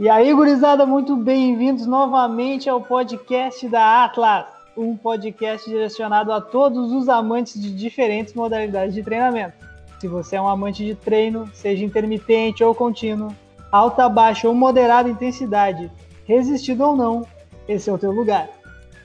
[0.00, 6.90] E aí, gurizada, muito bem-vindos novamente ao podcast da Atlas, um podcast direcionado a todos
[6.90, 9.58] os amantes de diferentes modalidades de treinamento.
[10.00, 13.36] Se você é um amante de treino, seja intermitente ou contínuo,
[13.70, 15.92] alta, baixa ou moderada intensidade,
[16.24, 17.26] resistido ou não,
[17.68, 18.48] esse é o teu lugar.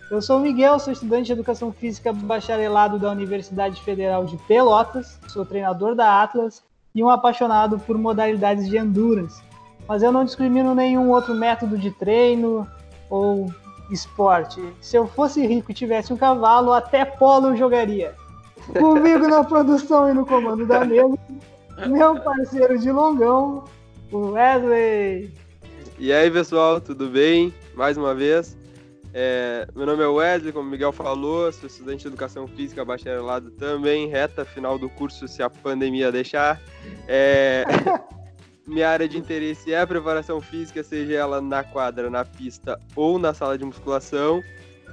[0.09, 5.19] Eu sou o Miguel, sou estudante de Educação Física bacharelado da Universidade Federal de Pelotas,
[5.27, 6.63] sou treinador da Atlas
[6.95, 9.43] e um apaixonado por modalidades de endurance.
[9.87, 12.67] Mas eu não discrimino nenhum outro método de treino
[13.09, 13.53] ou
[13.91, 14.61] esporte.
[14.81, 18.15] Se eu fosse rico e tivesse um cavalo, até polo eu jogaria.
[18.79, 21.17] Comigo na produção e no comando da mesa,
[21.87, 23.65] meu parceiro de longão,
[24.11, 25.31] o Wesley.
[25.99, 27.53] E aí, pessoal, tudo bem?
[27.75, 28.57] Mais uma vez.
[29.13, 33.49] É, meu nome é Wesley, como o Miguel falou, sou estudante de Educação Física bacharelado
[33.51, 36.61] também, reta final do curso se a pandemia deixar.
[37.07, 37.63] É,
[38.67, 43.19] minha área de interesse é a preparação física, seja ela na quadra, na pista ou
[43.19, 44.41] na sala de musculação.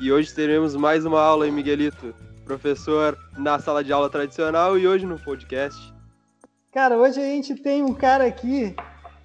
[0.01, 2.15] E hoje teremos mais uma aula, hein, Miguelito?
[2.45, 5.93] Professor na sala de aula tradicional e hoje no podcast.
[6.73, 8.75] Cara, hoje a gente tem um cara aqui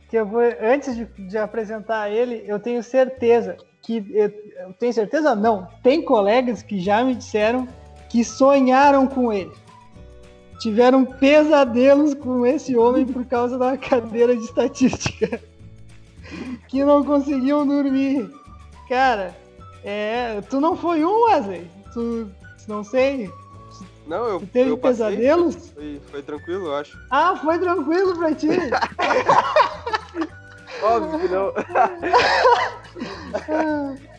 [0.09, 5.35] que eu vou, antes de, de apresentar ele, eu tenho certeza que eu tenho certeza
[5.35, 7.67] não, tem colegas que já me disseram
[8.09, 9.51] que sonharam com ele.
[10.59, 15.39] Tiveram pesadelos com esse homem por causa da cadeira de estatística.
[16.67, 18.29] que não conseguiam dormir.
[18.89, 19.35] Cara,
[19.83, 21.69] é, tu não foi um, Wesley?
[21.93, 22.27] Tu
[22.67, 23.31] não sei.
[24.05, 24.39] Não, eu.
[24.39, 25.71] Tu teve eu passei, pesadelos?
[25.71, 26.97] Foi, foi tranquilo, eu acho.
[27.09, 28.47] Ah, foi tranquilo pra ti.
[30.81, 31.53] Óbvio que não.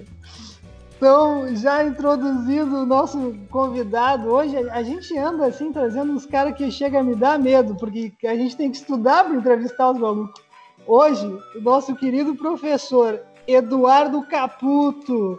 [0.99, 6.69] Então, já introduzindo o nosso convidado, hoje a gente anda assim trazendo uns caras que
[6.73, 10.43] chega a me dar medo, porque a gente tem que estudar para entrevistar os malucos.
[10.85, 11.25] Hoje,
[11.55, 15.39] o nosso querido professor Eduardo Caputo,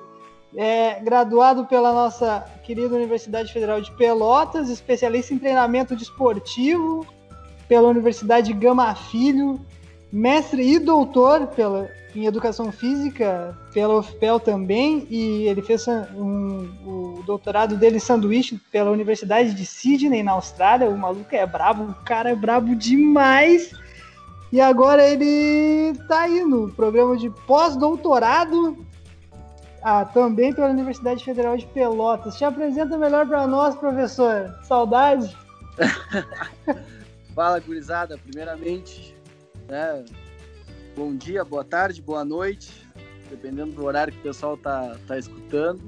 [0.55, 7.05] é, graduado pela nossa querida Universidade Federal de Pelotas, especialista em treinamento desportivo
[7.67, 9.59] pela Universidade Gama Filho,
[10.09, 17.23] mestre e doutor pela, em educação física pela UFPEL também, e ele fez um, o
[17.25, 20.89] doutorado dele sanduíche pela Universidade de Sydney, na Austrália.
[20.89, 23.73] O maluco é brabo, o cara é brabo demais.
[24.51, 28.83] E agora ele está aí no programa de pós-doutorado,
[29.83, 32.35] ah, também pela Universidade Federal de Pelotas.
[32.35, 34.55] Te apresenta melhor para nós, professor.
[34.63, 35.37] Saudade?
[37.35, 38.17] Fala, gurizada.
[38.17, 39.15] Primeiramente,
[39.69, 40.03] né,
[40.95, 42.85] bom dia, boa tarde, boa noite,
[43.29, 45.81] dependendo do horário que o pessoal tá, tá escutando.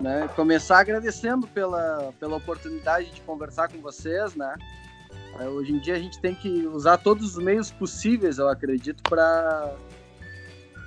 [0.00, 0.28] Né?
[0.34, 4.54] Começar agradecendo pela, pela oportunidade de conversar com vocês, né?
[5.38, 9.02] É, hoje em dia a gente tem que usar todos os meios possíveis, eu acredito,
[9.02, 9.76] para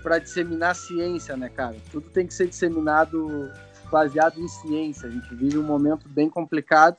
[0.01, 1.77] para disseminar ciência, né, cara?
[1.89, 3.49] Tudo tem que ser disseminado
[3.89, 5.07] baseado em ciência.
[5.07, 6.97] A gente vive um momento bem complicado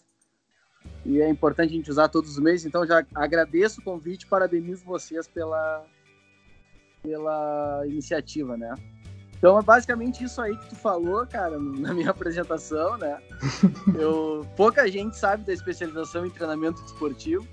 [1.05, 2.65] e é importante a gente usar todos os meios.
[2.65, 5.85] Então já agradeço o convite, parabenizo vocês pela
[7.05, 8.75] pela iniciativa, né?
[9.37, 13.21] Então é basicamente isso aí que tu falou, cara, na minha apresentação, né?
[13.95, 17.47] Eu, pouca gente sabe da especialização em treinamento desportivo,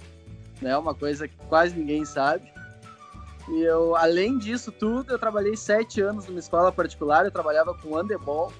[0.61, 0.75] né?
[0.77, 2.49] Uma coisa que quase ninguém sabe.
[3.49, 7.97] E eu, além disso tudo, eu trabalhei sete anos numa escola particular, eu trabalhava com
[7.97, 8.53] handebol,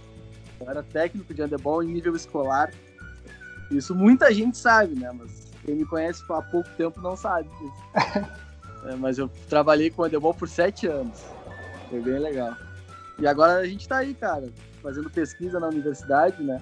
[0.59, 2.73] eu era técnico de handebol em nível escolar.
[3.69, 5.09] Isso muita gente sabe, né?
[5.17, 8.31] Mas quem me conhece há pouco tempo não sabe disso.
[8.85, 11.23] É, mas eu trabalhei com handebol por sete anos.
[11.89, 12.55] Foi bem legal.
[13.19, 14.49] E agora a gente está aí, cara,
[14.81, 16.59] fazendo pesquisa na universidade, né?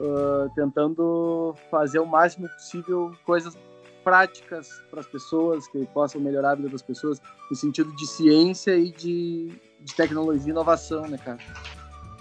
[0.00, 3.56] Uh, tentando fazer o máximo possível coisas
[4.02, 7.20] práticas para as pessoas, que possam melhorar a vida das pessoas,
[7.50, 11.38] no sentido de ciência e de, de tecnologia e inovação, né, cara?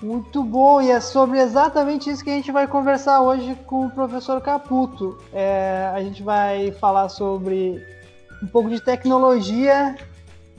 [0.02, 3.92] Muito bom, e é sobre exatamente isso que a gente vai conversar hoje com o
[3.92, 5.18] professor Caputo.
[5.34, 7.86] É, a gente vai falar sobre
[8.42, 9.96] um pouco de tecnologia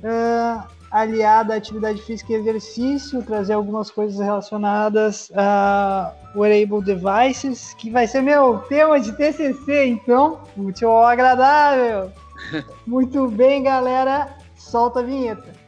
[0.02, 7.90] uh, aliada à atividade física e exercício, trazer algumas coisas relacionadas a wearable devices, que
[7.90, 12.10] vai ser meu tema de TCC, então, útil ao agradável.
[12.86, 15.60] Muito bem, galera, solta a vinheta.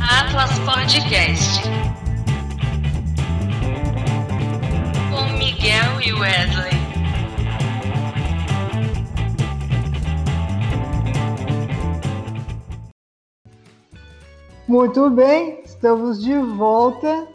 [0.00, 1.62] Atlas Podcast.
[5.10, 6.81] Com Miguel e Wesley.
[14.72, 17.28] Muito bem, estamos de volta.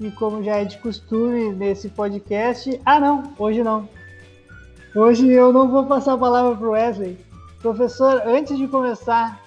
[0.00, 2.80] E como já é de costume nesse podcast.
[2.86, 3.86] Ah, não, hoje não.
[4.94, 7.18] Hoje eu não vou passar a palavra para o Wesley.
[7.60, 9.38] Professor, antes de começar,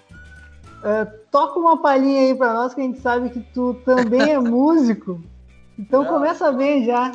[0.77, 4.37] uh, toca uma palhinha aí para nós, que a gente sabe que tu também é
[4.37, 5.19] músico.
[5.79, 6.11] Então Não.
[6.11, 7.13] começa bem já.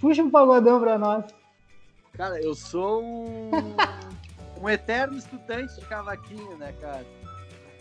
[0.00, 1.24] Puxa um pagodão para nós.
[2.14, 3.50] Cara, eu sou um,
[4.60, 7.06] um eterno estudante de cavaquinho, né, cara?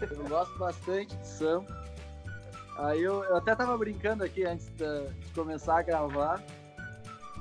[0.01, 1.79] Eu gosto bastante de samba.
[2.77, 6.41] Aí eu, eu até tava brincando aqui antes da- de começar a gravar.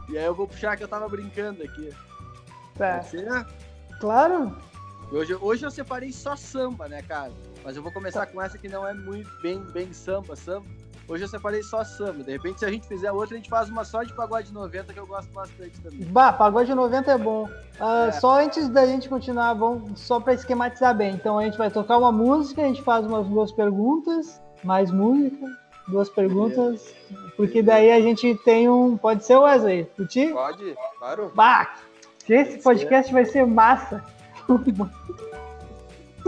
[0.09, 1.91] E aí eu vou puxar que eu tava brincando aqui.
[2.77, 2.99] Tá.
[4.01, 4.57] Claro?
[5.13, 7.33] Hoje, hoje eu separei só samba, né, cara?
[7.65, 10.67] Mas eu vou começar com essa que não é muito bem, bem samba, samba.
[11.09, 12.23] Hoje eu separei só samba.
[12.23, 14.93] De repente, se a gente fizer outra, a gente faz uma só de pagode 90,
[14.93, 16.01] que eu gosto bastante também.
[16.07, 17.49] Bah, pagode 90 é bom.
[17.81, 18.13] Ah, É.
[18.13, 21.15] Só antes da gente continuar, vamos, só para esquematizar bem.
[21.15, 25.47] Então a gente vai tocar uma música, a gente faz umas duas perguntas, mais música,
[25.89, 26.95] duas perguntas,
[27.37, 28.97] porque daí a gente tem um.
[28.99, 29.85] Pode ser Wesley?
[29.97, 30.27] Curti?
[30.29, 30.77] Pode?
[30.99, 31.33] Claro.
[31.35, 31.75] Bah!
[32.29, 34.05] Esse podcast vai ser massa.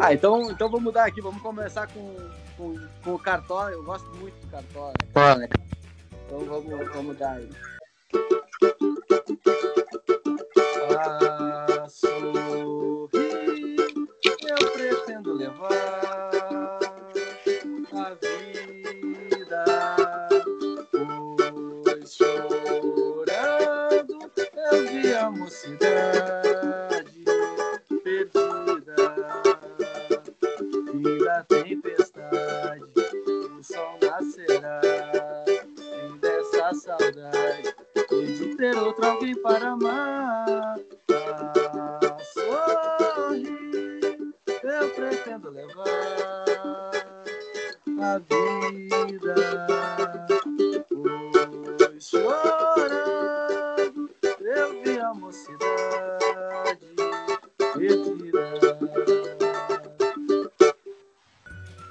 [0.00, 1.21] Ah, então, então vamos mudar aqui.
[1.21, 2.17] Vamos começar com,
[2.61, 3.73] com, com o Cartola.
[3.73, 4.93] Eu gosto muito do Cartola.
[5.39, 5.49] Né?
[6.27, 7.49] Então vamos, vamos dar aí.
[10.99, 13.17] A sorrir,
[14.49, 15.71] eu pretendo levar
[17.93, 19.65] a vida,
[21.85, 23.39] pois chorando
[24.73, 26.90] eu vi a mocidade
[35.77, 37.75] fim dessa saudade,
[38.13, 40.79] e de ter outro alguém para amar.
[41.11, 44.19] A sorrir,
[44.63, 46.45] eu pretendo levar
[48.01, 49.35] a vida,
[50.89, 53.31] pois chorando
[54.41, 56.97] eu vi a mocidade
[57.75, 58.51] perdida.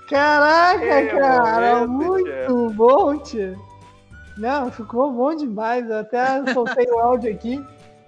[0.10, 2.09] Caraca, Que cara, muito
[2.80, 3.58] bom, tia.
[4.38, 5.90] Não, ficou bom demais.
[5.90, 7.62] Eu até soltei o áudio aqui.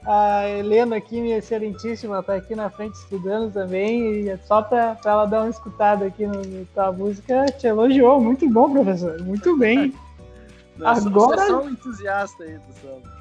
[0.05, 4.23] A Helena aqui, minha excelentíssima, tá aqui na frente estudando também.
[4.23, 7.67] E é só pra, pra ela dar uma escutada aqui no, no tua música, te
[7.67, 8.19] elogiou.
[8.21, 9.21] Muito bom, professor.
[9.21, 9.93] Muito bem.
[10.79, 13.11] Sou- Agora- sou só um entusiasta aí do samba.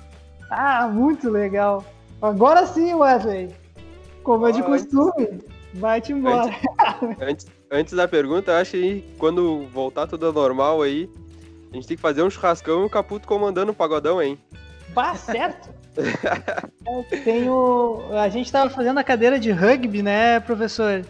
[0.50, 1.84] Ah, muito legal.
[2.22, 3.50] Agora sim, Wesley.
[4.22, 5.40] Como é de costume,
[5.74, 6.50] vai-te embora.
[7.20, 11.10] Antes, antes da pergunta, eu acho que quando voltar tudo ao normal aí,
[11.70, 14.38] a gente tem que fazer um churrascão e o Caputo comandando o pagodão, hein?
[14.90, 15.70] Bah, certo?
[16.86, 18.02] Eu tenho.
[18.18, 21.04] A gente tava fazendo a cadeira de rugby, né, professor?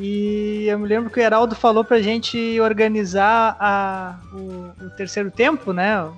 [0.00, 5.28] E eu me lembro que o Heraldo falou pra gente organizar a, o, o terceiro
[5.28, 6.08] tempo, né?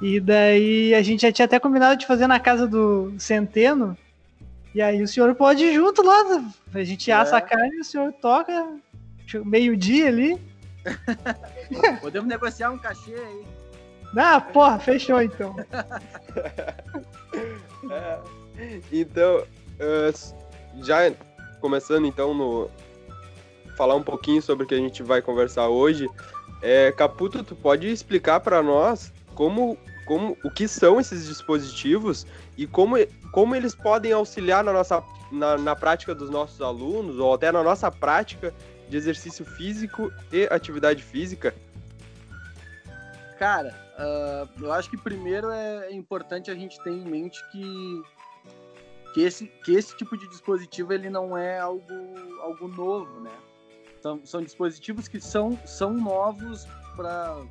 [0.00, 3.98] E daí a gente já tinha até combinado de fazer na casa do Centeno.
[4.72, 6.40] E aí o senhor pode ir junto lá.
[6.72, 7.38] A gente assa É.
[7.38, 8.68] a carne e o senhor toca
[9.44, 10.38] meio-dia ali.
[12.00, 13.46] Podemos negociar um cachê aí.
[14.16, 15.54] Ah, porra, fechou então.
[17.90, 18.18] É.
[18.92, 19.44] Então,
[19.78, 20.12] eh,
[20.82, 21.12] já
[21.60, 22.68] começando então no
[23.76, 26.08] falar um pouquinho sobre o que a gente vai conversar hoje,
[26.60, 32.26] é, Caputo, tu pode explicar para nós como, como o que são esses dispositivos
[32.56, 32.96] e como,
[33.30, 37.62] como eles podem auxiliar na nossa na, na prática dos nossos alunos ou até na
[37.62, 38.52] nossa prática
[38.88, 41.54] de exercício físico e atividade física?
[43.38, 48.02] Cara, ah, eu acho que primeiro é importante a gente ter em mente que,
[49.12, 51.82] que, esse, que esse tipo de dispositivo ele não é algo,
[52.40, 53.32] algo novo, né?
[54.00, 56.66] São, são dispositivos que são, são novos
[56.96, 57.42] para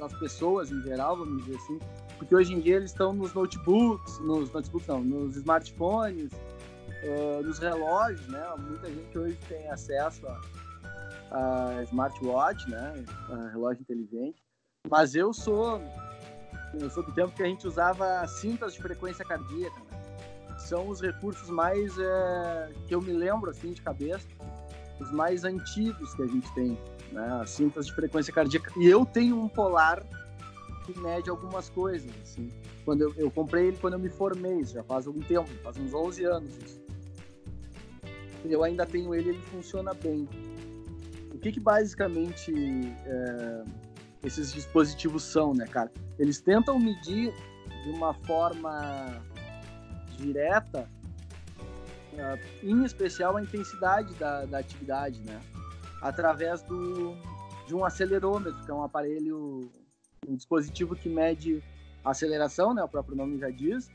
[0.00, 1.78] as pessoas em geral, vamos dizer assim,
[2.16, 6.32] porque hoje em dia eles estão nos notebooks, nos notebooks não, nos smartphones,
[7.04, 8.42] ah, nos relógios, né?
[8.58, 10.40] Muita gente hoje tem acesso a,
[11.30, 13.04] a smartwatch, né?
[13.30, 14.42] A relógio inteligente.
[14.88, 15.80] Mas eu sou
[16.74, 19.80] eu sou do tempo que a gente usava cintas de frequência cardíaca.
[19.90, 20.58] Né?
[20.58, 24.26] São os recursos mais é, que eu me lembro assim de cabeça,
[25.00, 26.78] os mais antigos que a gente tem,
[27.10, 27.40] né?
[27.40, 28.72] As cintas de frequência cardíaca.
[28.76, 30.04] E eu tenho um polar
[30.84, 32.50] que mede algumas coisas, assim.
[32.84, 35.92] Quando eu, eu comprei ele quando eu me formei, já faz algum tempo, faz uns
[35.92, 36.80] 11 anos isso.
[38.44, 40.28] Eu ainda tenho ele, ele funciona bem.
[41.40, 42.52] Que que basicamente
[43.06, 43.64] é,
[44.22, 45.90] esses dispositivos são, né, cara?
[46.18, 47.32] Eles tentam medir
[47.84, 49.22] de uma forma
[50.18, 50.86] direta,
[52.12, 55.40] uh, em especial a intensidade da, da atividade, né?
[56.02, 57.16] Através do,
[57.66, 59.70] de um acelerômetro, que é um aparelho,
[60.28, 61.62] um dispositivo que mede
[62.04, 62.82] a aceleração, né?
[62.82, 63.90] O próprio nome já diz.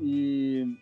[0.00, 0.78] E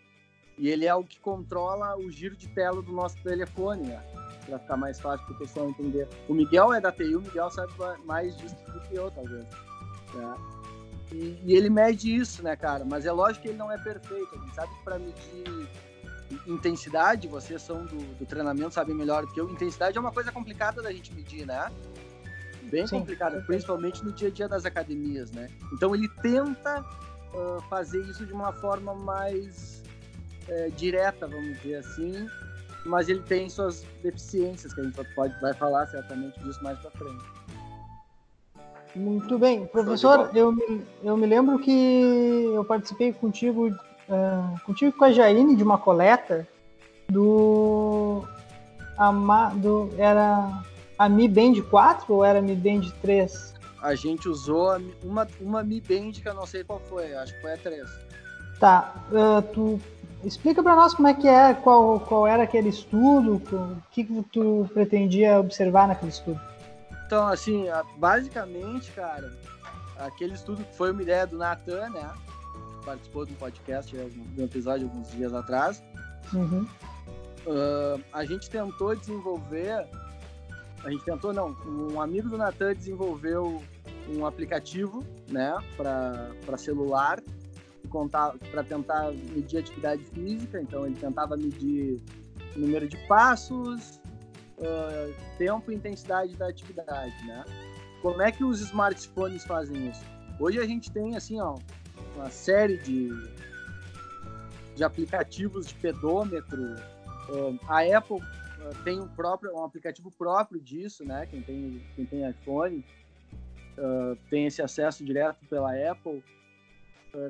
[0.57, 4.01] E ele é o que controla o giro de tela do nosso telefone, né?
[4.45, 6.07] Para ficar mais fácil para o pessoal entender.
[6.27, 7.73] O Miguel é da TI, o Miguel sabe
[8.05, 9.45] mais disso do que eu, talvez.
[10.13, 10.35] Né?
[11.11, 12.83] E, e, ele mede isso, né, cara?
[12.85, 14.29] Mas é lógico que ele não é perfeito.
[14.33, 15.69] A gente sabe que para medir
[16.47, 19.49] intensidade, vocês são do, do, treinamento, sabem melhor do que eu.
[19.49, 21.71] Intensidade é uma coisa complicada da gente medir, né?
[22.63, 22.99] Bem Sim.
[22.99, 25.49] complicada, principalmente no dia a dia das academias, né?
[25.71, 29.83] Então ele tenta uh, fazer isso de uma forma mais
[30.49, 32.27] uh, direta, vamos dizer assim,
[32.85, 36.91] mas ele tem suas deficiências, que a gente pode, vai falar certamente disso mais para
[36.91, 37.23] frente.
[38.95, 39.65] Muito bem.
[39.65, 45.55] Professor, eu me, eu me lembro que eu participei contigo, uh, contigo com a Jaine
[45.55, 46.47] de uma coleta
[47.09, 48.23] do,
[48.97, 50.63] Ama, do era
[50.97, 53.53] a Mi Band 4 ou era a Mi Band 3?
[53.81, 57.41] A gente usou uma, uma Mi Band que eu não sei qual foi, acho que
[57.41, 57.87] foi a 3.
[58.59, 59.81] Tá, uh, tu
[60.25, 64.23] explica para nós como é que é, qual, qual era aquele estudo, o que, que
[64.31, 66.41] tu pretendia observar naquele estudo?
[67.05, 67.65] Então, assim,
[67.97, 69.31] basicamente, cara,
[69.97, 72.11] aquele estudo que foi uma ideia do Natan, né?
[72.83, 75.83] Participou de um podcast, de um episódio alguns dias atrás.
[76.33, 76.67] Uhum.
[77.45, 79.87] Uh, a gente tentou desenvolver,
[80.83, 83.61] a gente tentou não, um amigo do Natan desenvolveu
[84.09, 87.19] um aplicativo, né, para celular,
[88.51, 90.61] para tentar medir atividade física.
[90.61, 92.01] Então ele tentava medir
[92.55, 94.01] número de passos,
[94.57, 97.43] uh, tempo e intensidade da atividade, né?
[98.01, 100.03] Como é que os smartphones fazem isso?
[100.39, 101.55] Hoje a gente tem assim, ó,
[102.15, 103.09] uma série de,
[104.75, 106.61] de aplicativos de pedômetro.
[107.29, 111.25] Uh, a Apple uh, tem um próprio um aplicativo próprio disso, né?
[111.25, 112.83] Quem tem quem tem iPhone
[114.29, 116.23] tem esse acesso direto pela Apple.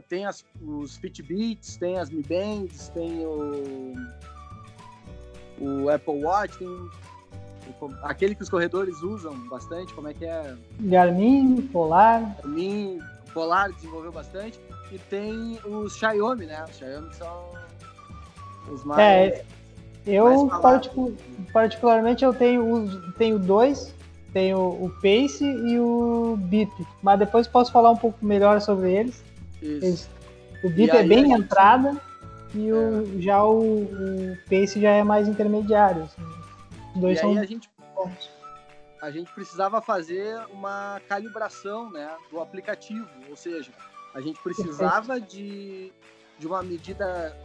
[0.08, 3.94] Tem as, os Fitbits, tem as Mi Bands, tem o,
[5.60, 6.90] o Apple Watch, tem
[8.04, 10.56] aquele que os corredores usam bastante, como é que é?
[10.80, 12.36] Garmin, Polar.
[12.42, 13.00] Garmin,
[13.34, 14.60] Polar desenvolveu bastante.
[14.92, 16.64] E tem os Xiaomi, né?
[16.70, 17.50] Os Xiaomi são
[18.72, 19.00] os mais.
[19.00, 19.46] É,
[20.06, 21.16] eu particu
[21.52, 23.94] particularmente eu tenho, tenho dois.
[24.32, 26.70] Tenho o Pace e o Bip.
[27.02, 29.24] Mas depois posso falar um pouco melhor sobre eles.
[29.66, 30.10] Isso.
[30.64, 31.42] O Bip é bem gente...
[31.42, 32.00] entrada
[32.54, 33.22] e o, é.
[33.22, 36.04] já o, o Pace já é mais intermediário.
[36.04, 36.22] Assim.
[36.96, 37.32] Dois e são...
[37.32, 37.70] aí a gente,
[39.02, 43.72] a gente precisava fazer uma calibração né, do aplicativo, ou seja,
[44.14, 45.92] a gente precisava de,
[46.40, 47.36] de uma medida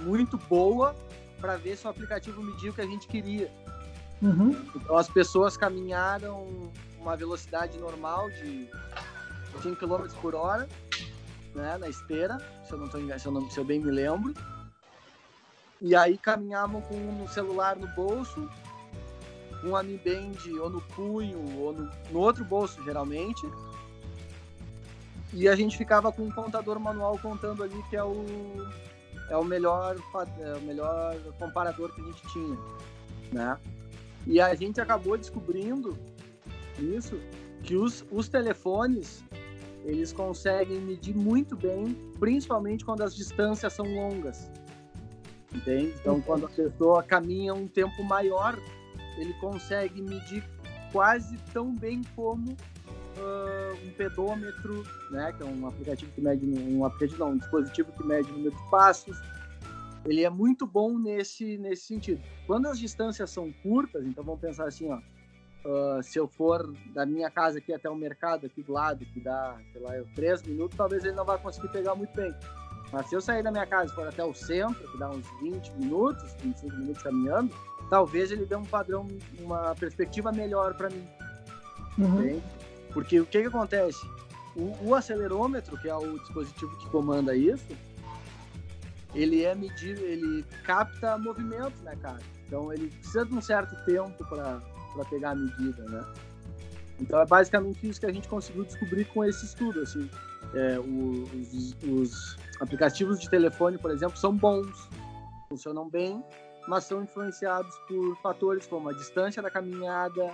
[0.00, 0.94] muito boa
[1.40, 3.50] para ver se o aplicativo media o que a gente queria.
[4.22, 4.56] Uhum.
[4.76, 6.70] Então as pessoas caminharam
[7.00, 8.68] uma velocidade normal de
[9.60, 10.68] 5 km por hora,
[11.54, 14.34] né, na esteira, se eu não tô, se eu, não, se eu bem me lembro.
[15.80, 18.48] E aí caminhavam com um celular no bolso,
[19.64, 23.42] um Mi Band ou no punho ou no, no, outro bolso, geralmente.
[25.32, 28.24] E a gente ficava com um contador manual contando ali que é o,
[29.28, 29.96] é o, melhor,
[30.38, 32.58] é o melhor comparador que a gente tinha,
[33.32, 33.58] né?
[34.26, 35.98] E a gente acabou descobrindo
[36.78, 37.18] isso,
[37.62, 39.24] que os, os telefones,
[39.84, 44.50] eles conseguem medir muito bem, principalmente quando as distâncias são longas
[45.54, 45.94] entende?
[46.00, 48.58] Então, quando a pessoa caminha um tempo maior,
[49.16, 50.44] ele consegue medir
[50.90, 56.84] quase tão bem como uh, um pedômetro, né, que é um aplicativo que mede um
[56.84, 59.16] aplicativo não, um dispositivo que mede o número de passos.
[60.04, 62.20] Ele é muito bom nesse nesse sentido.
[62.46, 64.98] Quando as distâncias são curtas, então vamos pensar assim, ó,
[65.64, 69.20] uh, se eu for da minha casa aqui até o mercado aqui do lado, que
[69.20, 72.34] dá, sei lá, três minutos, talvez ele não vá conseguir pegar muito bem.
[72.92, 75.26] Mas se eu sair da minha casa e for até o centro, que dá uns
[75.40, 77.54] 20 minutos, 25 minutos caminhando,
[77.88, 81.06] talvez ele dê um padrão, uma perspectiva melhor para mim.
[81.98, 82.40] Uhum.
[82.92, 83.98] Porque o que, que acontece?
[84.54, 87.66] O, o, acelerômetro, que é o dispositivo que comanda isso,
[89.14, 92.20] ele é medir, ele capta movimento, né, cara?
[92.46, 94.60] Então ele precisa de um certo tempo para
[95.04, 96.04] pegar a medida, né?
[97.00, 100.08] Então é basicamente isso que a gente conseguiu descobrir com esse estudo, assim.
[100.54, 104.88] É, os, os aplicativos de telefone, por exemplo, são bons,
[105.48, 106.22] funcionam bem,
[106.68, 110.32] mas são influenciados por fatores como a distância da caminhada,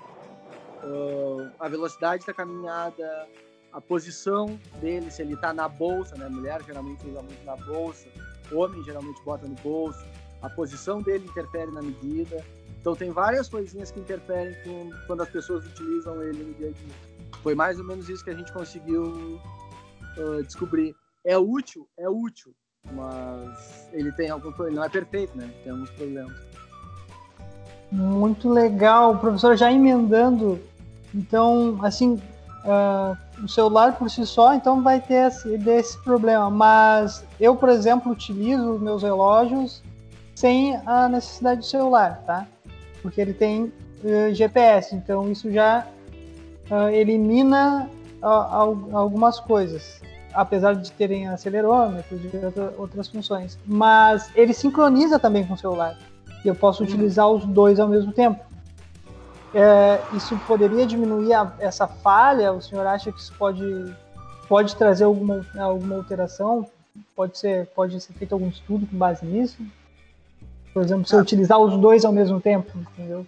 [1.59, 3.29] a velocidade da caminhada,
[3.73, 6.29] a posição dele, se ele está na bolsa, né?
[6.29, 8.09] Mulher geralmente usa muito na bolsa,
[8.53, 10.05] homem geralmente bota no bolso,
[10.43, 12.45] a posição dele interfere na medida.
[12.89, 16.73] Então tem várias coisinhas que interferem com, quando as pessoas utilizam ele no dia a
[16.73, 16.95] dia.
[17.43, 19.39] Foi mais ou menos isso que a gente conseguiu
[20.17, 20.97] uh, descobrir.
[21.23, 21.87] É útil?
[21.99, 22.55] É útil.
[22.93, 25.53] mas ele tem algum ele não é perfeito, né?
[25.63, 26.33] Tem alguns problemas.
[27.93, 30.59] Muito legal, professor já emendando.
[31.15, 36.49] Então, assim, uh, o celular por si só, então vai ter esse, desse problema.
[36.49, 39.83] Mas eu, por exemplo, utilizo meus relógios
[40.35, 42.47] sem a necessidade de celular, tá?
[43.09, 43.73] Porque ele tem
[44.05, 45.87] uh, GPS, então isso já
[46.71, 47.89] uh, elimina
[48.21, 50.03] algumas coisas,
[50.35, 52.31] apesar de terem acelerômetros e
[52.77, 53.59] outras funções.
[53.65, 55.97] Mas ele sincroniza também com o celular.
[56.45, 56.89] E eu posso uhum.
[56.89, 58.45] utilizar os dois ao mesmo tempo.
[59.55, 62.53] É, isso poderia diminuir a, essa falha?
[62.53, 63.65] O senhor acha que isso pode,
[64.47, 66.67] pode trazer alguma, alguma alteração?
[67.17, 69.57] Pode ser, pode ser feito algum estudo com base nisso?
[70.73, 71.23] Por exemplo, se eu ah.
[71.23, 73.27] utilizar os dois ao mesmo tempo, entendeu?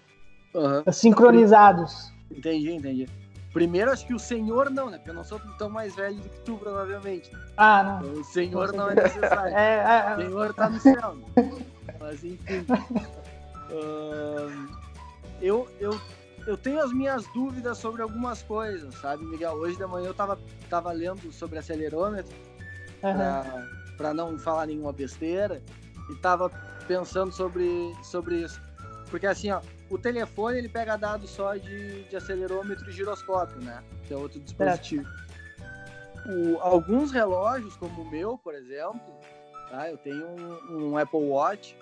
[0.55, 0.93] Uhum.
[0.93, 2.13] Sincronizados.
[2.31, 3.09] Entendi, entendi.
[3.53, 4.99] Primeiro, acho que o senhor não, né?
[4.99, 7.31] Porque eu não sou tão mais velho do que tu, provavelmente.
[7.57, 8.09] Ah, não.
[8.09, 9.57] Então, o senhor não é necessário.
[9.57, 11.17] É, é, é, o senhor tá no céu.
[11.17, 11.65] Né?
[11.99, 12.65] Mas, enfim.
[13.71, 14.69] Uh,
[15.41, 16.01] eu, eu,
[16.47, 19.55] eu tenho as minhas dúvidas sobre algumas coisas, sabe, Miguel?
[19.55, 22.35] Hoje de manhã eu tava, tava lendo sobre acelerômetro,
[23.03, 23.97] uhum.
[23.97, 25.61] para não falar nenhuma besteira,
[26.09, 26.51] e tava
[26.87, 28.61] pensando sobre, sobre isso.
[29.11, 29.61] Porque assim, ó,
[29.91, 33.83] o telefone ele pega dados só de, de acelerômetro e giroscópio, né?
[34.07, 35.09] Que é outro dispositivo.
[36.27, 39.21] O, alguns relógios, como o meu, por exemplo,
[39.69, 39.91] tá?
[39.91, 41.77] eu tenho um, um Apple Watch.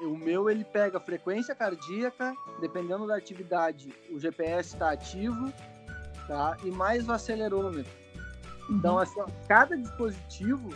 [0.00, 5.52] O meu ele pega frequência cardíaca, dependendo da atividade, o GPS está ativo,
[6.26, 6.56] tá?
[6.64, 7.92] E mais o acelerômetro.
[8.70, 9.00] Então, uhum.
[9.00, 10.70] assim, ó, cada dispositivo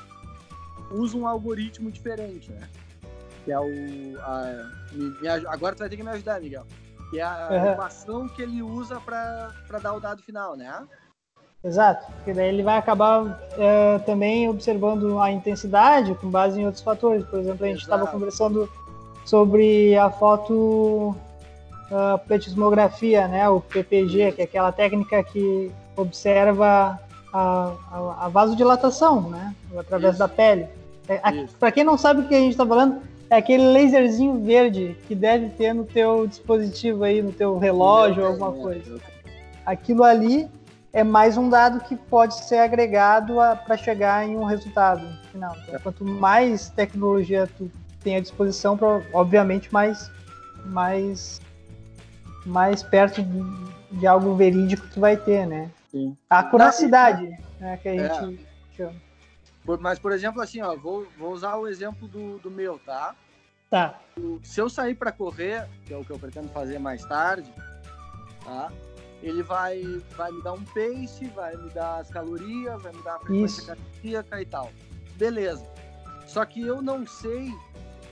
[0.91, 2.69] usa um algoritmo diferente, né?
[3.49, 4.21] que é o.
[4.21, 6.67] A, me, me, agora tu vai ter que me ajudar, Miguel.
[7.09, 7.73] Que é a uhum.
[7.73, 10.87] equação que ele usa para dar o dado final, né?
[11.65, 16.85] Exato, porque daí ele vai acabar é, também observando a intensidade com base em outros
[16.85, 17.25] fatores.
[17.25, 18.71] Por exemplo, a gente estava conversando
[19.25, 21.17] sobre a foto
[21.91, 27.01] uh, né, o PPG, que é aquela técnica que observa
[27.33, 30.19] a, a, a vasodilatação, né, através Isso.
[30.19, 30.69] da pele.
[31.09, 31.21] É,
[31.59, 35.15] Para quem não sabe o que a gente está falando, é aquele laserzinho verde que
[35.15, 39.01] deve ter no teu dispositivo aí, no teu relógio ou alguma coisa.
[39.65, 40.49] Aquilo ali
[40.93, 43.35] é mais um dado que pode ser agregado
[43.67, 45.55] para chegar em um resultado final.
[45.67, 47.71] Então, quanto mais tecnologia tu
[48.03, 50.11] tem à disposição, pra, obviamente mais,
[50.65, 51.41] mais,
[52.47, 55.71] mais perto de, de, algo verídico tu vai ter, né?
[55.91, 56.17] Sim.
[56.31, 57.29] A curacidade,
[57.61, 57.99] né, que a é.
[57.99, 58.41] gente
[58.73, 58.77] é.
[58.77, 59.08] chama.
[59.69, 63.15] Por, mas, por exemplo, assim, ó, vou, vou usar o exemplo do, do meu, tá?
[63.69, 64.01] Tá.
[64.43, 67.53] Se eu sair para correr, que é o que eu pretendo fazer mais tarde,
[68.43, 68.73] tá?
[69.23, 69.83] Ele vai,
[70.17, 73.77] vai me dar um pace, vai me dar as calorias, vai me dar a frequência
[73.77, 74.73] cardíaca e tal.
[75.17, 75.71] Beleza.
[76.27, 77.53] Só que eu não sei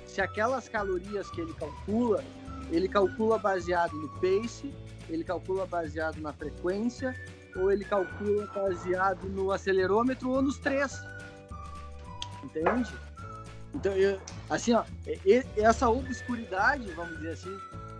[0.04, 2.22] se aquelas calorias que ele calcula,
[2.70, 4.74] ele calcula baseado no pace,
[5.08, 7.16] ele calcula baseado na frequência,
[7.56, 11.02] ou ele calcula baseado no acelerômetro ou nos três
[12.46, 12.92] entende?
[13.74, 14.84] Então, eu, assim, ó,
[15.56, 17.58] essa obscuridade, vamos dizer assim,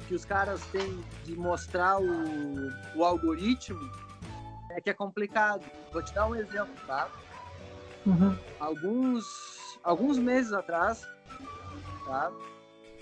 [0.09, 3.91] que os caras têm de mostrar o, o algoritmo
[4.71, 5.65] é que é complicado.
[5.93, 7.09] Vou te dar um exemplo, tá?
[8.07, 8.37] Uhum.
[8.61, 11.07] Alguns, alguns meses atrás,
[12.05, 12.31] tá?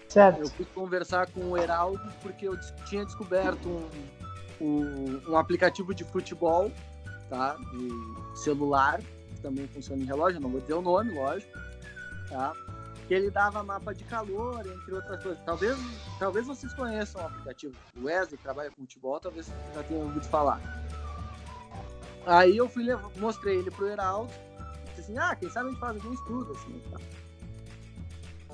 [0.09, 0.41] Certo.
[0.41, 6.05] Eu fui conversar com o Heraldo porque eu tinha descoberto um, um, um aplicativo de
[6.05, 6.73] futebol,
[7.29, 7.57] tá?
[7.73, 9.01] De celular,
[9.45, 11.53] também funciona em relógio, não vou dizer o nome, lógico,
[12.31, 12.55] tá?
[13.07, 15.45] Que ele dava mapa de calor, entre outras coisas.
[15.45, 15.77] Talvez,
[16.19, 17.75] talvez vocês conheçam o aplicativo.
[18.03, 20.59] Wesley, que trabalha com futebol, talvez já tenham ouvido falar.
[22.27, 22.87] Aí eu fui
[23.19, 24.33] mostrei ele pro Heraldo,
[24.97, 26.99] disse assim, ah, quem sabe a gente faz algum estudo, assim, tá?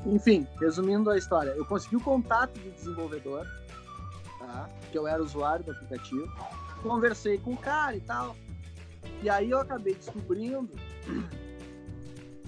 [0.07, 3.47] Enfim, resumindo a história, eu consegui o contato do desenvolvedor,
[4.41, 4.69] tá?
[4.91, 6.29] Que eu era usuário do aplicativo.
[6.83, 8.35] Conversei com o cara e tal.
[9.23, 10.71] E aí eu acabei descobrindo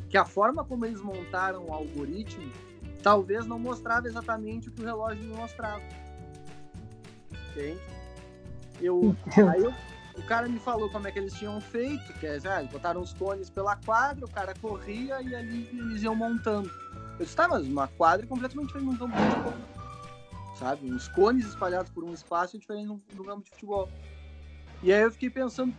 [0.09, 2.51] que a forma como eles montaram o algoritmo
[3.03, 5.83] talvez não mostrava exatamente o que o relógio me mostrava.
[7.51, 7.81] Entende?
[8.81, 9.15] Eu,
[9.51, 9.75] aí eu,
[10.17, 13.13] o cara me falou como é que eles tinham feito, que é, ah, botaram os
[13.13, 16.71] cones pela quadra, o cara corria e ali eles iam montando.
[17.19, 19.55] Eu disse, tá, mas uma quadra é completamente diferente de um campo de futebol.
[20.57, 20.93] Sabe?
[20.93, 23.89] Uns cones espalhados por um espaço é diferente do campo de futebol.
[24.83, 25.75] E aí eu fiquei pensando,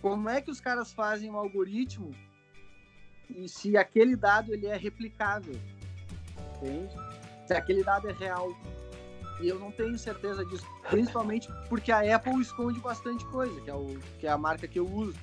[0.00, 2.14] como é que os caras fazem um algoritmo
[3.28, 5.54] e se aquele dado ele é replicável,
[6.56, 6.94] entende?
[7.46, 8.56] Se aquele dado é real.
[9.40, 13.74] E eu não tenho certeza disso, principalmente porque a Apple esconde bastante coisa, que é,
[13.74, 15.18] o, que é a marca que eu uso.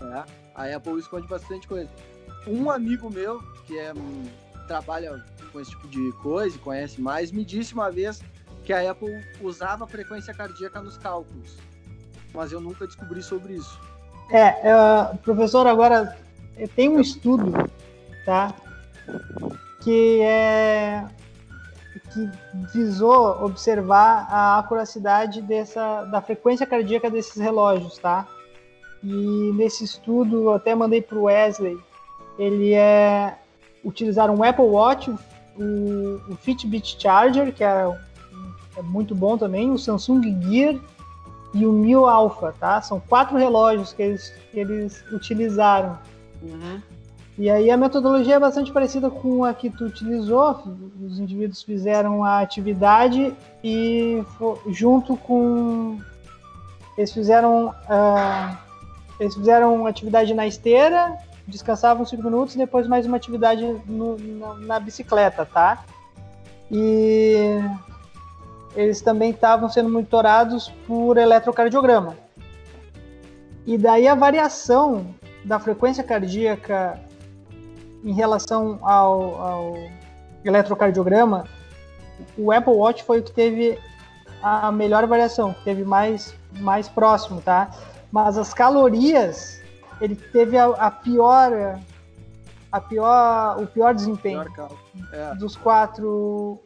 [0.00, 0.24] Né?
[0.54, 1.90] A Apple esconde bastante coisa.
[2.46, 3.92] um amigo meu que é
[4.66, 8.22] trabalha com esse tipo de coisa, conhece mais, me disse uma vez
[8.64, 9.10] que a Apple
[9.40, 11.56] usava frequência cardíaca nos cálculos,
[12.32, 13.80] mas eu nunca descobri sobre isso.
[14.32, 16.16] É, uh, professor, agora
[16.76, 17.52] tem um estudo,
[18.24, 18.54] tá?
[19.82, 21.04] Que é
[22.12, 22.28] que
[22.72, 28.26] visou observar a acuracidade dessa da frequência cardíaca desses relógios, tá?
[29.02, 31.78] E nesse estudo, eu até mandei para o Wesley,
[32.38, 33.38] ele é
[33.84, 35.10] utilizar um Apple Watch,
[35.56, 37.98] o, o Fitbit Charger, que é,
[38.76, 40.78] é, muito bom também, o Samsung Gear
[41.52, 42.80] e o Mio Alpha, tá?
[42.80, 45.98] São quatro relógios que eles, que eles utilizaram.
[46.42, 46.80] Uhum.
[47.38, 50.62] E aí a metodologia é bastante parecida com a que tu utilizou.
[51.02, 53.34] Os indivíduos fizeram a atividade
[53.64, 54.22] e
[54.68, 55.98] junto com
[56.98, 58.56] eles fizeram uh,
[59.18, 64.80] eles fizeram atividade na esteira, descansavam cinco minutos, depois mais uma atividade no, na, na
[64.80, 65.84] bicicleta, tá?
[66.70, 67.58] E
[68.74, 72.16] eles também estavam sendo monitorados por eletrocardiograma.
[73.66, 77.00] E daí a variação da frequência cardíaca
[78.04, 79.74] em relação ao, ao
[80.44, 81.44] eletrocardiograma,
[82.36, 83.78] o Apple Watch foi o que teve
[84.42, 87.70] a melhor variação, que teve mais, mais próximo, tá?
[88.10, 89.60] Mas as calorias,
[90.00, 91.78] ele teve a, a pior,
[92.72, 94.70] a pior, o pior desempenho pior
[95.12, 95.34] é.
[95.34, 96.58] dos quatro,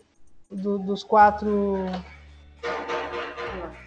[0.54, 1.76] do, dos quatro,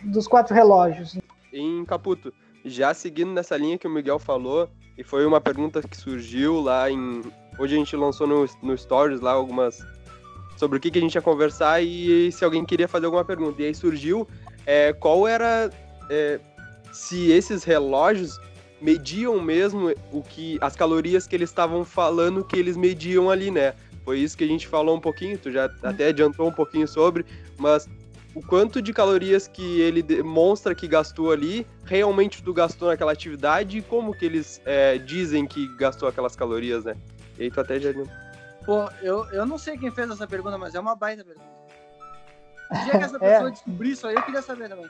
[0.03, 1.17] dos quatro relógios.
[1.51, 2.33] Em Caputo,
[2.65, 6.89] já seguindo nessa linha que o Miguel falou, e foi uma pergunta que surgiu lá
[6.89, 7.21] em.
[7.59, 9.85] Hoje a gente lançou no, no Stories lá algumas.
[10.57, 13.61] Sobre o que, que a gente ia conversar e se alguém queria fazer alguma pergunta.
[13.61, 14.27] E aí surgiu
[14.65, 15.69] é, qual era.
[16.09, 16.39] É,
[16.91, 18.39] se esses relógios
[18.81, 23.75] mediam mesmo o que as calorias que eles estavam falando que eles mediam ali, né?
[24.07, 27.25] Foi isso que a gente falou um pouquinho, tu já até adiantou um pouquinho sobre,
[27.57, 27.89] mas
[28.33, 33.79] o quanto de calorias que ele demonstra que gastou ali, realmente tu gastou naquela atividade
[33.79, 36.95] e como que eles é, dizem que gastou aquelas calorias, né?
[37.37, 37.91] E aí tu até já...
[38.65, 41.49] Pô, eu, eu não sei quem fez essa pergunta, mas é uma baita pergunta.
[42.71, 43.19] O dia que essa é.
[43.19, 43.51] pessoa é.
[43.51, 44.89] descobrir isso aí, eu queria saber também.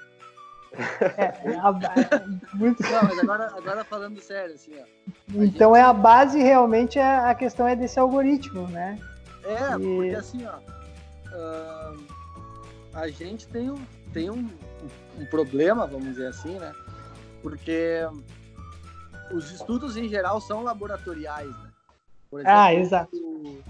[0.74, 1.72] É, é a...
[2.54, 2.84] Muito...
[2.84, 4.84] Não, mas agora, agora falando sério, assim, ó.
[5.34, 5.80] Então gente...
[5.80, 9.00] é a base, realmente, é, a questão é desse algoritmo, né?
[9.44, 9.80] É, e...
[9.80, 10.58] porque assim, ó...
[11.36, 12.18] Uh
[12.98, 13.78] a gente tem um,
[14.12, 14.50] tem um,
[15.18, 16.74] um problema, vamos dizer assim, né?
[17.44, 18.00] Porque
[19.32, 21.70] os estudos em geral são laboratoriais, né?
[22.30, 23.16] Por exemplo, ah, exato.
[23.16, 23.64] O,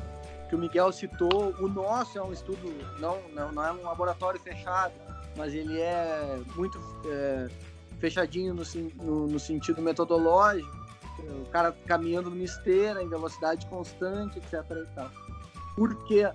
[0.47, 4.39] que o Miguel citou, o nosso é um estudo, não, não, não é um laboratório
[4.39, 4.93] fechado,
[5.37, 7.47] mas ele é muito é,
[7.99, 8.63] fechadinho no,
[8.95, 10.75] no, no, sentido metodológico,
[11.19, 14.53] o cara caminhando numa esteira em velocidade constante, etc.
[14.53, 15.11] E tal.
[15.75, 16.29] Por quê?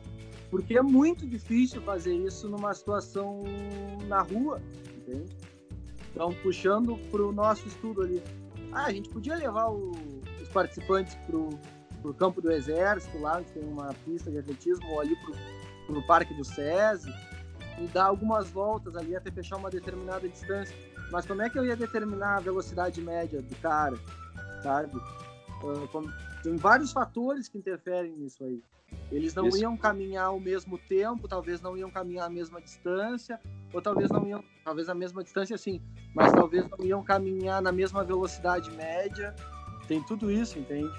[0.51, 3.43] Porque é muito difícil fazer isso numa situação
[4.07, 4.61] na rua,
[4.97, 5.37] entende?
[6.11, 8.23] Então, puxando para o nosso estudo ali.
[8.71, 9.93] Ah, a gente podia levar o,
[10.41, 15.01] os participantes para o campo do Exército, lá onde tem uma pista de atletismo, ou
[15.01, 15.17] ali
[15.87, 17.12] para o Parque do SESI,
[17.83, 20.77] e dar algumas voltas ali até fechar uma determinada distância.
[21.11, 23.99] Mas como é que eu ia determinar a velocidade média do cara,
[24.62, 24.97] sabe?
[25.62, 28.62] Uh, tem vários fatores que interferem nisso aí.
[29.11, 29.59] Eles não Isso.
[29.59, 33.40] iam caminhar ao mesmo tempo, talvez não iam caminhar a mesma distância,
[33.73, 35.81] ou talvez não iam, talvez a mesma distância sim,
[36.14, 39.35] mas talvez não iam caminhar na mesma velocidade média.
[39.88, 40.90] Tem tudo isso, entende?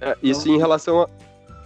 [0.00, 1.08] É, isso então, em relação a,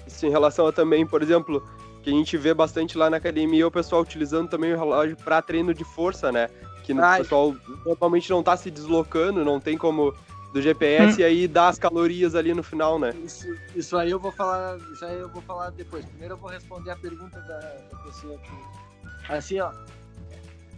[0.07, 1.62] isso em relação a também, por exemplo,
[2.02, 5.42] que a gente vê bastante lá na academia o pessoal utilizando também o relógio para
[5.42, 6.48] treino de força, né?
[6.84, 10.14] Que o pessoal normalmente não está se deslocando, não tem como
[10.52, 11.20] do GPS hum.
[11.20, 13.12] e aí dá as calorias ali no final, né?
[13.22, 16.04] Isso, isso aí eu vou falar, isso aí eu vou falar depois.
[16.06, 19.32] Primeiro eu vou responder a pergunta da, da pessoa aqui.
[19.32, 19.72] Assim, ó,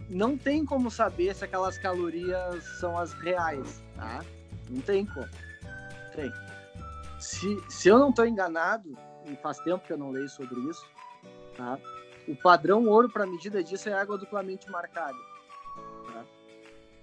[0.09, 4.23] não tem como saber se aquelas calorias são as reais, tá?
[4.69, 5.27] Não tem como.
[6.13, 6.31] Tem.
[7.17, 10.85] Se, se eu não estou enganado, e faz tempo que eu não leio sobre isso,
[11.55, 11.79] tá?
[12.27, 15.17] O padrão ouro para medida disso é água duplamente marcada.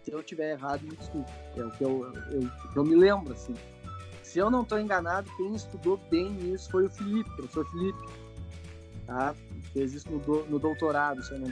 [0.03, 1.31] Se eu tiver errado, me desculpe.
[1.57, 2.41] É o que eu, eu,
[2.73, 3.55] que eu me lembro, assim.
[4.23, 7.99] Se eu não estou enganado, quem estudou bem isso foi o Felipe, professor Felipe.
[9.07, 9.35] Tá?
[9.73, 11.49] Fez isso no, no doutorado, se eu não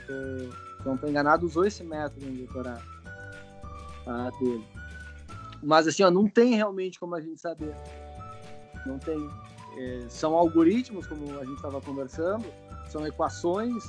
[0.95, 2.83] estou enganado, usou esse método no doutorado
[4.07, 4.65] tá, dele.
[5.63, 7.75] Mas assim, ó, não tem realmente como a gente saber.
[8.87, 9.29] Não tem.
[9.77, 12.47] É, são algoritmos, como a gente estava conversando,
[12.92, 13.85] são equações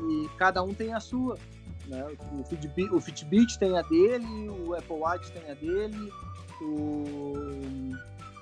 [0.00, 1.38] e cada um tem a sua.
[1.86, 2.04] Né?
[2.38, 6.12] O, Fitbit, o Fitbit tem a dele, o Apple Watch tem a dele,
[6.60, 7.92] o,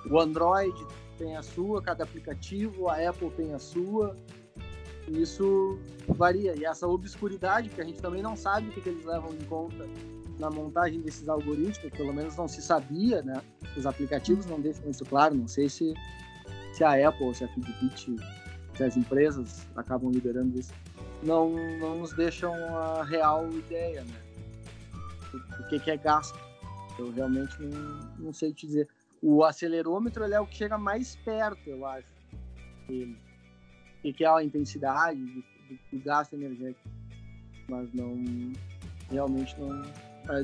[0.09, 0.73] o Android
[1.17, 4.15] tem a sua, cada aplicativo, a Apple tem a sua.
[5.07, 6.55] Isso varia.
[6.57, 9.43] E essa obscuridade, que a gente também não sabe o que, que eles levam em
[9.45, 9.85] conta
[10.39, 13.41] na montagem desses algoritmos, pelo menos não se sabia, né?
[13.77, 15.93] Os aplicativos não deixam isso claro, não sei se,
[16.73, 18.15] se a Apple ou se a Fitbit,
[18.75, 20.73] se as empresas acabam liberando isso,
[21.21, 24.21] não, não nos deixam a real ideia, né?
[25.59, 26.37] O, que, que é gasto.
[26.97, 28.87] Eu realmente não, não sei te dizer.
[29.21, 32.07] O acelerômetro ele é o que chega mais perto, eu acho,
[32.87, 33.17] dele.
[34.03, 36.89] O que é a intensidade do, do, do gasto energético.
[37.69, 38.13] Mas não,
[39.09, 39.81] realmente não,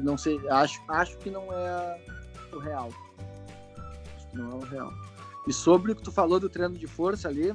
[0.02, 2.02] não sei, acho, acho que não é
[2.54, 2.90] o real.
[4.16, 4.94] Acho que não é o real.
[5.48, 7.54] E sobre o que tu falou do treino de força ali,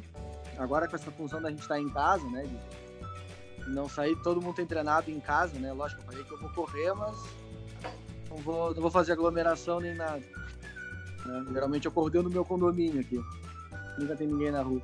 [0.59, 2.45] agora com essa função da gente estar em casa, né?
[2.45, 5.73] De não sair, todo mundo tem treinado em casa, né?
[5.73, 7.17] Lógico, eu falei que eu vou correr, mas
[8.31, 10.23] não vou, não vou fazer aglomeração nem nada.
[11.27, 11.47] Né?
[11.53, 13.21] Geralmente eu corro dentro do meu condomínio aqui.
[13.99, 14.83] Nunca tem ninguém na rua.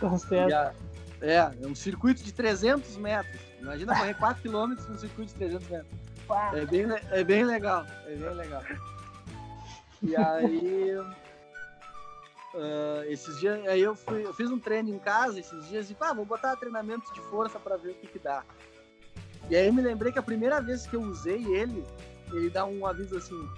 [0.00, 0.52] Tá certo.
[0.52, 0.72] A,
[1.20, 3.40] é, é um circuito de 300 metros.
[3.60, 6.08] Imagina correr 4 km no circuito de 300 metros.
[6.54, 8.62] É bem, é bem legal, é bem legal.
[10.02, 10.94] E aí,
[12.54, 15.96] uh, esses dias, aí eu, fui, eu fiz um treino em casa esses dias e,
[16.00, 18.44] ah, vou botar treinamento de força para ver o que que dá.
[19.50, 21.84] E aí eu me lembrei que a primeira vez que eu usei ele,
[22.32, 23.48] ele dá um aviso assim,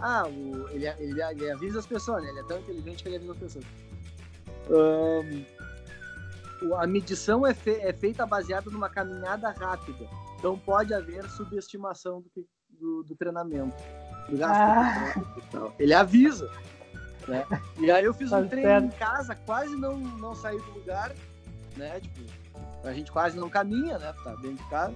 [0.00, 2.30] ah, o, ele, ele, ele avisa as pessoas, né?
[2.30, 3.64] Ele é tão inteligente que ele avisa as pessoas.
[4.68, 5.44] Um,
[6.76, 10.08] a medição é, fe, é feita baseada numa caminhada rápida.
[10.38, 13.76] Então pode haver subestimação do, do, do treinamento.
[14.28, 15.72] Do gasto ah.
[15.78, 16.50] Ele avisa.
[17.28, 17.44] Né?
[17.78, 18.84] E aí eu fiz um tá treino certo.
[18.84, 21.14] em casa, quase não, não saí do lugar,
[21.76, 22.00] né?
[22.00, 22.24] Tipo,
[22.84, 24.14] a gente quase não caminha, né?
[24.24, 24.94] Tá dentro de casa.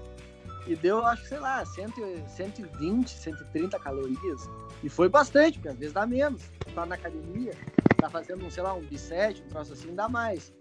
[0.66, 4.48] E deu, acho que, sei lá, 100, 120, 130 calorias.
[4.82, 6.42] E foi bastante, porque às vezes dá menos.
[6.74, 7.52] Tá na academia,
[7.98, 10.52] tá fazendo, sei lá, um bisete, um troço assim, dá mais.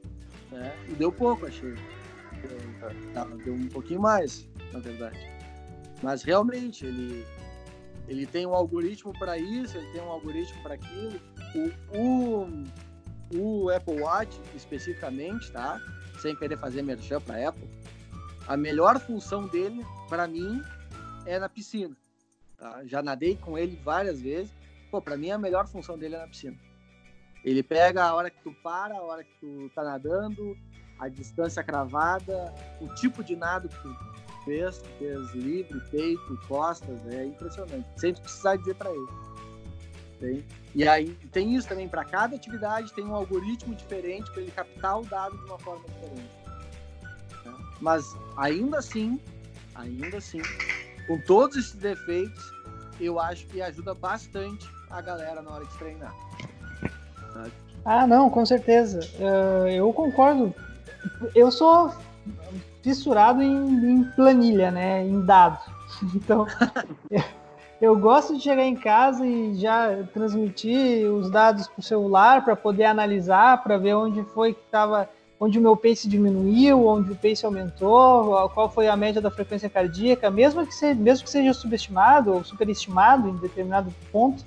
[0.51, 0.75] Né?
[0.87, 1.75] E deu pouco, achei.
[2.41, 5.19] Deu, deu um pouquinho mais na verdade.
[6.01, 7.25] Mas realmente, ele,
[8.09, 11.21] ele tem um algoritmo para isso, ele tem um algoritmo para aquilo.
[11.93, 12.43] O,
[13.37, 15.79] o, o, Apple Watch, especificamente, tá?
[16.19, 17.69] Sem querer fazer merchan para Apple,
[18.47, 20.59] a melhor função dele, para mim,
[21.27, 21.95] é na piscina.
[22.57, 22.83] Tá?
[22.85, 24.51] Já nadei com ele várias vezes.
[24.89, 26.57] Pô, para mim, a melhor função dele é na piscina.
[27.45, 30.57] Ele pega a hora que tu para, a hora que tu tá nadando,
[30.97, 33.95] a distância cravada, o tipo de nado que tu
[34.45, 37.87] fez, fez livre, peito, costas, é impressionante.
[37.97, 39.07] Sem precisar dizer para ele.
[40.19, 40.45] Tem.
[40.75, 44.99] E aí tem isso também, para cada atividade tem um algoritmo diferente para ele captar
[44.99, 46.29] o dado de uma forma diferente.
[47.45, 47.55] Né?
[47.79, 49.19] Mas ainda assim,
[49.75, 50.41] ainda assim,
[51.07, 52.53] com todos esses defeitos,
[52.99, 56.13] eu acho que ajuda bastante a galera na hora de treinar.
[57.85, 58.99] Ah, não, com certeza.
[59.17, 60.53] Uh, eu concordo.
[61.33, 61.93] Eu sou
[62.81, 63.55] fissurado em,
[63.91, 65.05] em planilha, né?
[65.05, 65.61] Em dados.
[66.15, 66.45] Então,
[67.81, 72.55] eu gosto de chegar em casa e já transmitir os dados para o celular para
[72.55, 77.15] poder analisar, para ver onde foi que estava, onde o meu pace diminuiu, onde o
[77.15, 81.53] pace aumentou, qual foi a média da frequência cardíaca, mesmo que seja, mesmo que seja
[81.53, 84.43] subestimado ou superestimado em determinado ponto,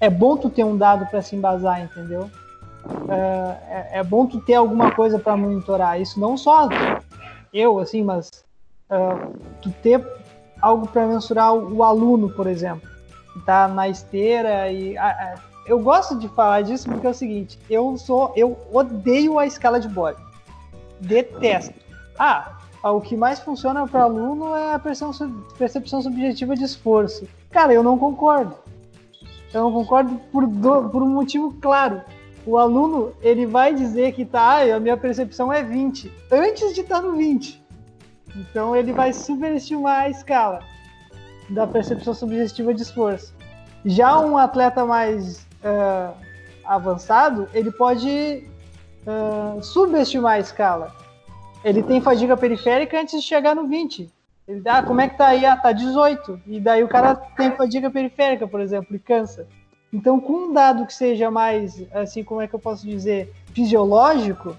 [0.00, 2.28] é bom tu ter um dado para se embasar, entendeu?
[3.08, 6.00] É, é, é bom tu ter alguma coisa para monitorar.
[6.00, 6.68] Isso não só
[7.52, 8.44] eu, assim, mas
[8.90, 10.04] uh, tu ter
[10.60, 12.88] algo para mensurar o, o, aluno, por exemplo,
[13.32, 17.58] que está na esteira e uh, eu gosto de falar disso porque é o seguinte,
[17.68, 20.22] eu sou, eu odeio a escala de bode,
[21.00, 21.74] detesto.
[22.18, 27.28] Ah, o que mais funciona para aluno é a percepção, percepção subjetiva de esforço.
[27.50, 28.54] Cara, eu não concordo.
[29.54, 32.02] Eu não concordo por, do, por um motivo claro
[32.46, 36.96] o aluno ele vai dizer que tá, a minha percepção é 20, antes de estar
[36.96, 37.62] tá no 20.
[38.36, 40.60] Então ele vai superestimar a escala
[41.50, 43.34] da percepção subjetiva de esforço.
[43.84, 46.14] Já um atleta mais uh,
[46.64, 48.48] avançado, ele pode
[49.06, 50.94] uh, subestimar a escala.
[51.64, 54.10] Ele tem fadiga periférica antes de chegar no 20.
[54.48, 55.46] Ele dá, ah, como é que tá aí?
[55.46, 56.40] Ah, tá 18.
[56.46, 59.46] E daí o cara tem fadiga periférica, por exemplo, e cansa.
[59.92, 64.56] Então, com um dado que seja mais, assim, como é que eu posso dizer, fisiológico,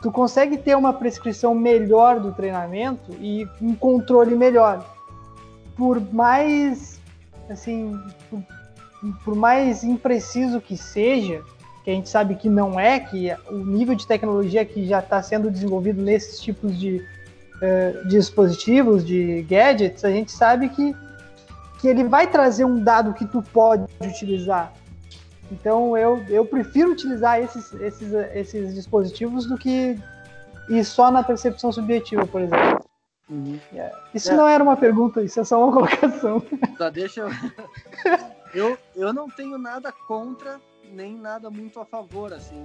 [0.00, 4.86] tu consegue ter uma prescrição melhor do treinamento e um controle melhor.
[5.76, 7.00] Por mais,
[7.50, 7.98] assim,
[9.24, 11.42] por, mais impreciso que seja,
[11.82, 15.20] que a gente sabe que não é, que o nível de tecnologia que já está
[15.22, 17.04] sendo desenvolvido nesses tipos de
[17.56, 20.94] uh, dispositivos, de gadgets, a gente sabe que
[21.80, 24.72] que ele vai trazer um dado que tu pode utilizar.
[25.50, 29.98] Então eu, eu prefiro utilizar esses, esses, esses dispositivos do que
[30.68, 32.84] ir só na percepção subjetiva, por exemplo.
[33.28, 33.58] Uhum.
[34.14, 34.36] Isso É.
[34.36, 36.40] não era uma pergunta, isso é só uma colocação.
[36.78, 37.28] Tá, deixa eu...
[38.54, 38.78] eu.
[38.94, 40.60] Eu não tenho nada contra,
[40.92, 42.62] nem nada muito a favor, assim,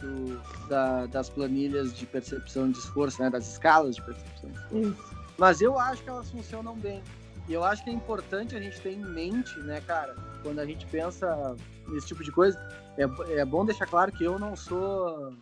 [0.00, 3.30] do- da- das planilhas de percepção de esforço, né?
[3.30, 4.88] Das escalas de percepção de esforço.
[4.90, 5.14] Isso.
[5.36, 7.02] Mas eu acho que elas funcionam bem.
[7.48, 10.66] E eu acho que é importante a gente ter em mente, né, cara, quando a
[10.66, 11.54] gente pensa
[11.88, 12.58] nesse tipo de coisa,
[12.96, 15.34] é, é bom deixar claro que eu não sou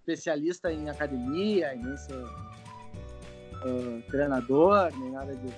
[0.00, 2.26] especialista em academia, nem sou
[3.62, 5.54] ah, treinador, nem nada disso.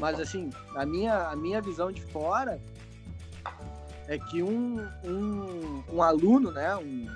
[0.00, 2.60] Mas, assim, a minha, a minha visão de fora
[4.08, 7.06] é que um, um, um aluno, né, um-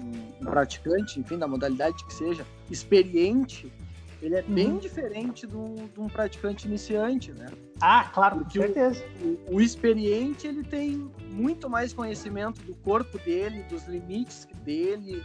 [0.00, 3.72] um praticante, enfim, da modalidade que seja, experiente,
[4.22, 4.78] ele é bem Uhum.
[4.78, 7.50] diferente de um praticante iniciante, né?
[7.80, 9.04] Ah, claro, com Porque certeza.
[9.20, 15.20] O, o experiente, ele tem muito mais conhecimento do corpo dele, dos limites dele,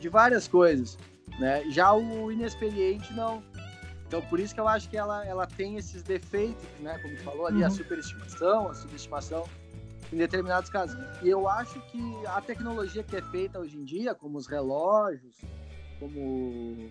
[0.00, 0.98] de várias coisas,
[1.38, 1.62] né?
[1.70, 3.42] Já o inexperiente, não.
[4.08, 6.98] Então, por isso que eu acho que ela, ela tem esses defeitos, né?
[6.98, 7.70] Como falou ali, a Uhum.
[7.76, 9.44] superestimação, a subestimação,
[10.12, 10.98] em determinados casos.
[11.22, 15.36] E eu acho que a tecnologia que é feita hoje em dia, como os relógios,
[16.00, 16.90] como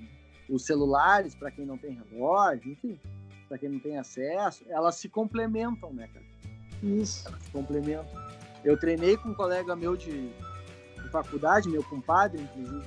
[0.50, 3.00] os celulares, para quem não tem relógio, enfim,
[3.48, 6.26] para quem não tem acesso, elas se complementam, né, cara?
[6.84, 7.28] Isso.
[7.28, 8.30] Elas se complementam.
[8.64, 12.86] Eu treinei com um colega meu de, de faculdade, meu compadre, inclusive,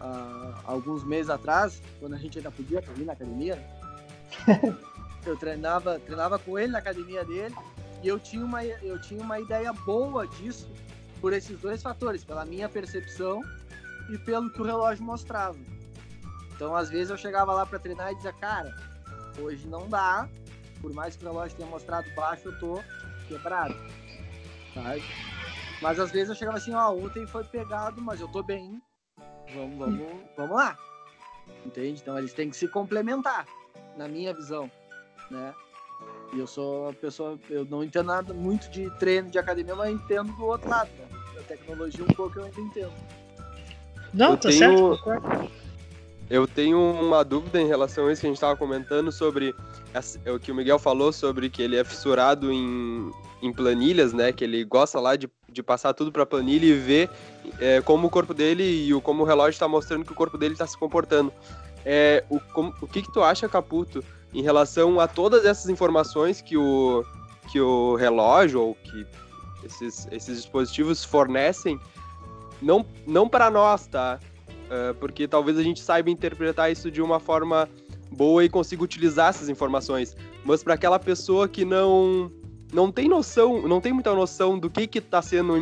[0.00, 3.56] há alguns meses atrás, quando a gente ainda podia ir na academia.
[3.56, 4.78] né?
[5.24, 7.54] eu treinava, treinava com ele na academia dele
[8.02, 10.68] e eu tinha uma, eu tinha uma ideia boa disso
[11.20, 13.40] por esses dois fatores, pela minha percepção
[14.12, 15.56] e pelo que o relógio mostrava.
[16.62, 18.72] Então, às vezes eu chegava lá para treinar e dizia, cara,
[19.36, 20.28] hoje não dá,
[20.80, 22.80] por mais que o relógio tenha mostrado baixo, eu tô
[23.26, 23.74] quebrado.
[24.72, 25.02] Sabe?
[25.80, 28.80] Mas às vezes eu chegava assim, ó, ontem foi pegado, mas eu tô bem.
[29.52, 30.78] Vamos, vamos, vamos lá.
[31.66, 32.00] Entende?
[32.00, 33.44] Então eles têm que se complementar,
[33.96, 34.70] na minha visão,
[35.32, 35.52] né?
[36.32, 39.88] E eu sou uma pessoa, eu não entendo nada muito de treino de academia, mas
[39.90, 41.08] eu entendo do outro lado, né?
[41.34, 42.94] Da tecnologia um pouco eu ainda entendo.
[44.14, 45.61] Não, Eu tá tenho- certo, concordo.
[46.32, 49.54] Eu tenho uma dúvida em relação a isso que a gente estava comentando sobre
[49.92, 53.10] essa- o que o Miguel falou sobre que ele é fissurado em,
[53.42, 54.32] em planilhas, né?
[54.32, 57.10] Que ele gosta lá de, de passar tudo para planilha e ver
[57.60, 60.38] é, como o corpo dele e o, como o relógio está mostrando que o corpo
[60.38, 61.30] dele está se comportando.
[61.84, 62.40] É, o,
[62.80, 67.04] o que, que tu acha, Caputo, em relação a todas essas informações que o,
[67.50, 69.06] que o relógio ou que
[69.64, 71.78] esses, esses dispositivos fornecem,
[72.62, 74.18] não, não para nós, tá?
[74.72, 77.68] Uh, porque talvez a gente saiba interpretar isso de uma forma
[78.10, 80.16] boa e consiga utilizar essas informações.
[80.46, 82.32] Mas para aquela pessoa que não
[82.72, 85.52] não tem noção, não tem muita noção do que que tá sendo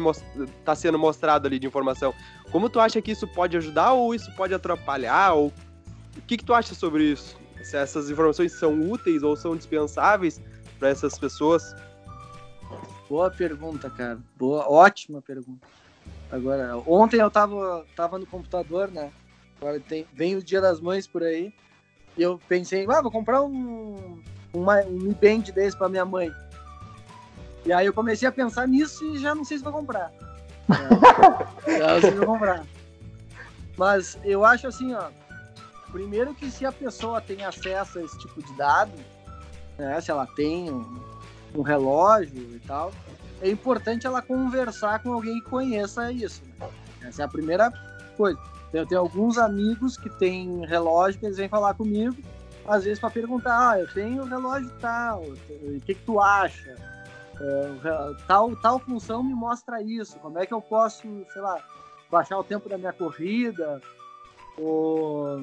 [0.64, 2.14] tá sendo mostrado ali de informação.
[2.52, 5.52] Como tu acha que isso pode ajudar ou isso pode atrapalhar ou
[6.16, 7.36] o que que tu acha sobre isso?
[7.64, 10.40] Se essas informações são úteis ou são dispensáveis
[10.78, 11.74] para essas pessoas?
[13.08, 14.20] Boa pergunta, cara.
[14.36, 15.66] Boa, ótima pergunta.
[16.30, 19.10] Agora, ontem eu tava, tava no computador, né?
[19.60, 21.52] Agora tem, vem o Dia das Mães por aí.
[22.16, 24.20] E eu pensei, ah, vou comprar um,
[24.52, 26.32] uma, um Mi Band desse pra minha mãe.
[27.64, 30.12] E aí eu comecei a pensar nisso e já não sei se vou comprar.
[31.66, 32.64] É, já não sei se vou comprar.
[33.76, 35.10] Mas eu acho assim, ó.
[35.90, 38.92] Primeiro que se a pessoa tem acesso a esse tipo de dado,
[39.76, 41.00] né, se ela tem um,
[41.54, 42.92] um relógio e tal,
[43.40, 46.42] é importante ela conversar com alguém que conheça isso.
[46.58, 46.68] né?
[47.02, 47.72] Essa é a primeira
[48.16, 48.38] coisa.
[48.72, 52.16] Eu tenho alguns amigos que têm relógio que eles vêm falar comigo,
[52.66, 56.76] às vezes para perguntar, ah, eu tenho relógio tal, o que, que tu acha?
[57.40, 61.58] É, tal, tal função me mostra isso, como é que eu posso, sei lá,
[62.10, 63.80] baixar o tempo da minha corrida,
[64.58, 65.40] ou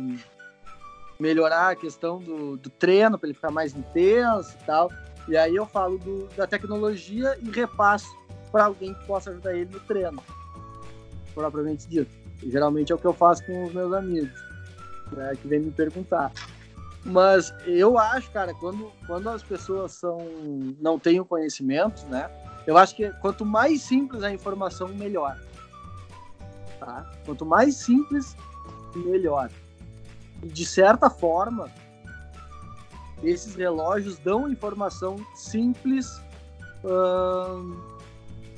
[1.19, 4.91] melhorar a questão do, do treino para ele ficar mais intenso e tal.
[5.27, 8.07] E aí eu falo do- da tecnologia e repasso
[8.51, 10.23] para alguém que possa ajudar ele no treino,
[11.33, 12.11] propriamente dito.
[12.41, 14.39] E geralmente é o que eu faço com os meus amigos,
[15.11, 16.31] né, que vem me perguntar.
[17.03, 20.17] Mas eu acho, cara, quando, quando as pessoas são
[20.79, 22.29] não têm o conhecimento, né?
[22.65, 25.39] Eu acho que quanto mais simples a informação, melhor.
[26.79, 27.09] Tá?
[27.25, 28.35] Quanto mais simples,
[28.93, 29.49] melhor.
[30.43, 31.71] E de certa forma,
[33.23, 36.21] esses relógios dão informação simples
[36.83, 37.73] ahn,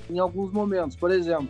[0.09, 0.95] em alguns momentos.
[0.95, 1.49] Por exemplo,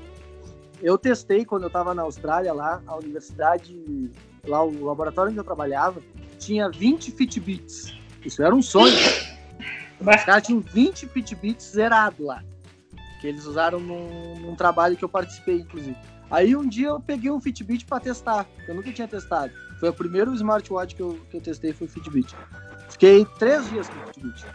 [0.82, 4.12] eu testei quando eu estava na Austrália lá, a universidade,
[4.46, 6.02] lá o laboratório onde eu trabalhava,
[6.38, 7.94] tinha 20 Fitbits.
[8.24, 8.96] Isso era um sonho.
[10.00, 12.44] Os caras tinham 20 Fitbits zerado lá.
[13.20, 15.98] que eles usaram num, num trabalho que eu participei, inclusive.
[16.32, 19.52] Aí um dia eu peguei um Fitbit para testar, eu nunca tinha testado.
[19.80, 22.36] Foi o primeiro smartwatch que eu, que eu testei, foi o Fitbit.
[23.00, 24.46] Fiquei três dias com o Fitbit.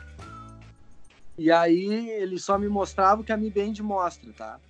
[1.38, 4.60] E aí ele só me mostrava o que a Mi Band mostra, tá?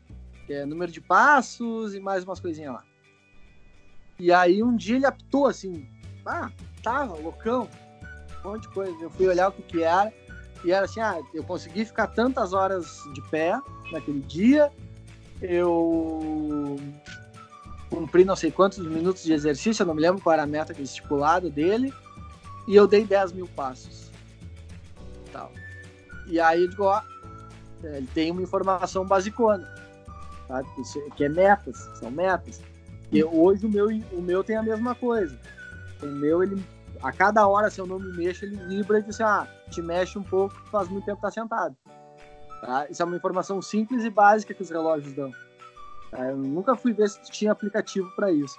[0.47, 2.85] Que é número de passos e mais umas coisinhas lá.
[4.16, 5.89] E aí um dia ele apitou assim,
[6.25, 6.53] ah,
[6.85, 7.68] tava loucão,
[8.45, 8.97] um monte de coisa.
[9.01, 10.12] Eu fui olhar o que, que era
[10.64, 13.59] e era assim, ah, eu consegui ficar tantas horas de pé
[13.91, 14.70] naquele dia,
[15.43, 16.77] eu
[17.91, 20.72] cumpri não sei quantos minutos de exercício, eu não me lembro qual era a meta
[20.81, 21.93] estipulada dele,
[22.67, 24.11] e eu dei 10 mil passos.
[25.33, 25.51] Tal.
[26.27, 27.03] E aí eu digo, ó,
[27.83, 29.73] ele tem uma informação basicona?
[31.17, 32.61] Que é metas, são metas.
[33.11, 35.39] E hoje o meu, o meu tem a mesma coisa.
[36.03, 36.62] O meu, ele,
[37.03, 39.81] a cada hora, se eu não me mexo, ele vibra e diz assim, ah, te
[39.81, 41.77] mexe um pouco, faz muito tempo que tá sentado.
[42.61, 42.87] Tá?
[42.89, 45.31] Isso é uma informação simples e básica que os relógios dão.
[46.11, 46.25] Tá?
[46.31, 48.59] Eu nunca fui ver se tinha aplicativo para isso.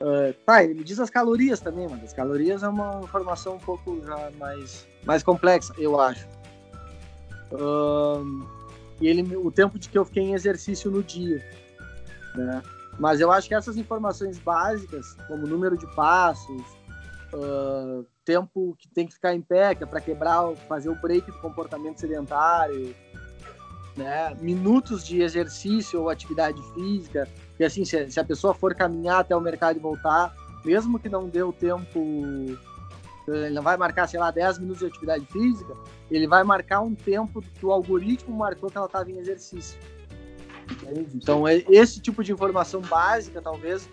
[0.00, 3.58] Uh, tá, ele me diz as calorias também, mas as calorias é uma informação um
[3.58, 6.26] pouco já mais, mais complexa, eu acho.
[7.52, 8.46] Uh,
[8.98, 11.44] e ele, o tempo de que eu fiquei em exercício no dia.
[12.34, 12.62] Né?
[12.98, 16.62] Mas eu acho que essas informações básicas, como número de passos,
[17.34, 21.30] uh, tempo que tem que ficar em pé, que é para quebrar, fazer o break
[21.30, 22.94] do comportamento sedentário,
[23.96, 24.34] né?
[24.40, 27.28] minutos de exercício ou atividade física,
[27.60, 30.34] e assim, se, se, a pessoa for caminhar até o mercado e voltar,
[30.64, 32.00] mesmo que não dê o tempo,
[33.28, 35.74] ele não vai marcar, sei lá, 10 minutos de atividade física,
[36.10, 39.78] ele vai marcar um tempo que o algoritmo marcou que ela estava em exercício.
[41.14, 43.86] Então, é, esse tipo de informação básica, talvez,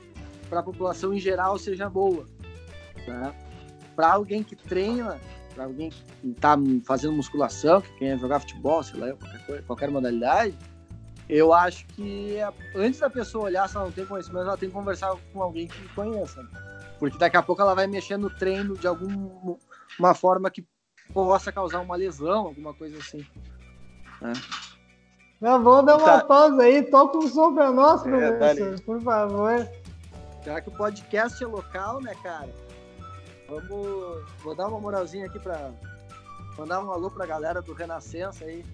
[0.49, 2.25] para a população em geral seja boa.
[3.05, 3.35] Né?
[3.97, 5.19] Para alguém que treina,
[5.53, 9.91] para alguém que está fazendo musculação, que quer jogar futebol, sei lá, qualquer, coisa, qualquer
[9.91, 10.57] modalidade,
[11.29, 14.69] eu acho que é, antes da pessoa olhar se ela não tem conhecimento, ela tem
[14.69, 16.41] que conversar com alguém que conheça.
[16.99, 20.65] Porque daqui a pouco ela vai mexer no treino de alguma forma que
[21.13, 23.25] possa causar uma lesão, alguma coisa assim.
[24.21, 24.33] Né?
[25.39, 26.25] Não, vamos dar uma tá.
[26.25, 29.69] pausa aí, toca um som para nós, é, professor, por favor.
[30.43, 32.49] Já que o podcast é local, né, cara?
[33.47, 34.25] Vamos.
[34.39, 35.71] Vou dar uma moralzinha aqui para
[36.57, 38.65] mandar um alô pra galera do Renascença aí.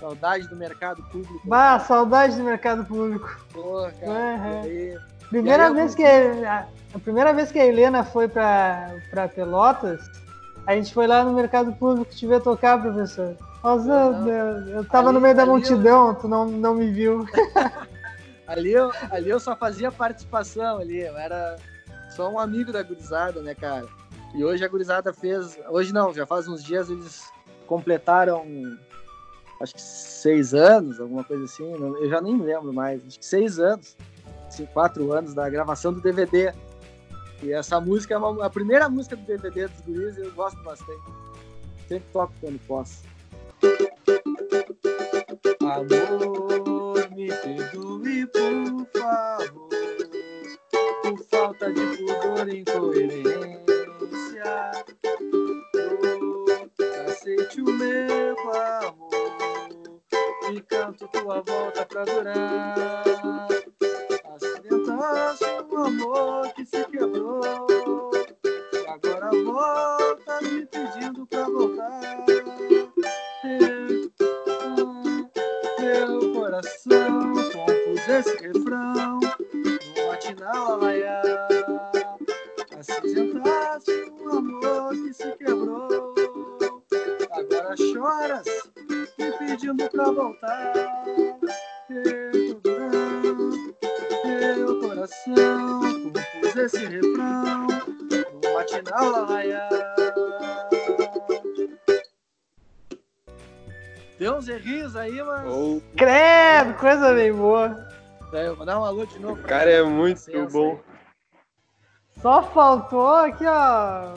[0.00, 1.40] Saudade do mercado público.
[1.44, 3.40] Bah, saudade do mercado público.
[3.52, 4.10] Pô, cara.
[4.10, 4.98] Uhum.
[5.28, 10.00] Primeira aí, vez que a, a, primeira vez que a Helena foi para Pelotas,
[10.66, 13.36] a gente foi lá no mercado público te ver tocar, professor.
[13.62, 16.14] Nossa, eu, eu tava ali, no meio da multidão, eu...
[16.16, 17.24] tu não, não me viu.
[18.46, 21.56] ali, eu, ali eu só fazia participação ali, eu era
[22.10, 23.86] só um amigo da gurizada, né, cara?
[24.34, 25.58] E hoje a gurizada fez.
[25.68, 27.30] Hoje não, já faz uns dias eles
[27.66, 28.44] completaram
[29.62, 31.64] acho que seis anos, alguma coisa assim.
[31.72, 33.04] Eu já nem lembro mais.
[33.06, 33.96] Acho que seis anos,
[34.46, 36.52] assim, quatro anos da gravação do DVD.
[37.42, 40.62] E essa música é uma, a primeira música do DVD dos guris e eu gosto
[40.62, 41.02] bastante.
[41.88, 43.02] Sempre toco quando posso.
[45.60, 49.72] Amor, me perdoe, por favor
[51.02, 53.32] por falta de pudor e incoerência.
[57.06, 60.02] Aceite o meu amor
[60.52, 63.04] e canto tua volta pra durar.
[104.92, 105.46] Erris aí, mas.
[105.46, 105.80] Oh.
[105.96, 107.88] Credo, coisa bem boa.
[108.32, 109.40] É, vou dar um alô de novo.
[109.40, 110.20] O cara é muito
[110.50, 110.78] bom.
[112.20, 114.14] Só faltou aqui, ó.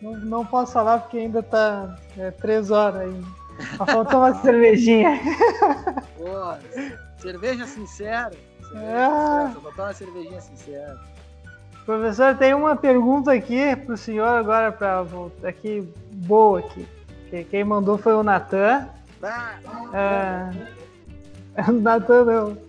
[0.00, 3.26] Não, não posso falar porque ainda tá é, três horas ainda.
[3.76, 5.18] Só faltou uma cervejinha.
[6.16, 8.32] Pô, cerveja sincera.
[8.68, 9.52] Cerveja é.
[9.52, 11.00] Só faltou uma cervejinha sincera.
[11.84, 16.86] Professor, tem uma pergunta aqui pro senhor agora para voltar aqui boa aqui.
[17.50, 18.88] Quem mandou foi o Natan.
[19.22, 20.50] Ah,
[21.72, 22.66] Natan não.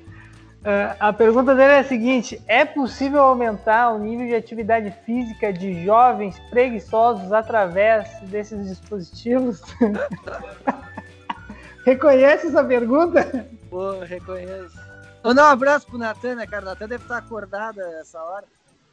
[0.67, 5.53] Uh, a pergunta dele é a seguinte: é possível aumentar o nível de atividade física
[5.53, 9.61] de jovens preguiçosos através desses dispositivos?
[11.85, 13.47] Reconhece essa pergunta?
[13.69, 14.77] Pô, reconheço.
[15.23, 16.65] Vou dar um abraço pro Natan, né, cara?
[16.65, 18.45] Natan deve estar acordado essa hora.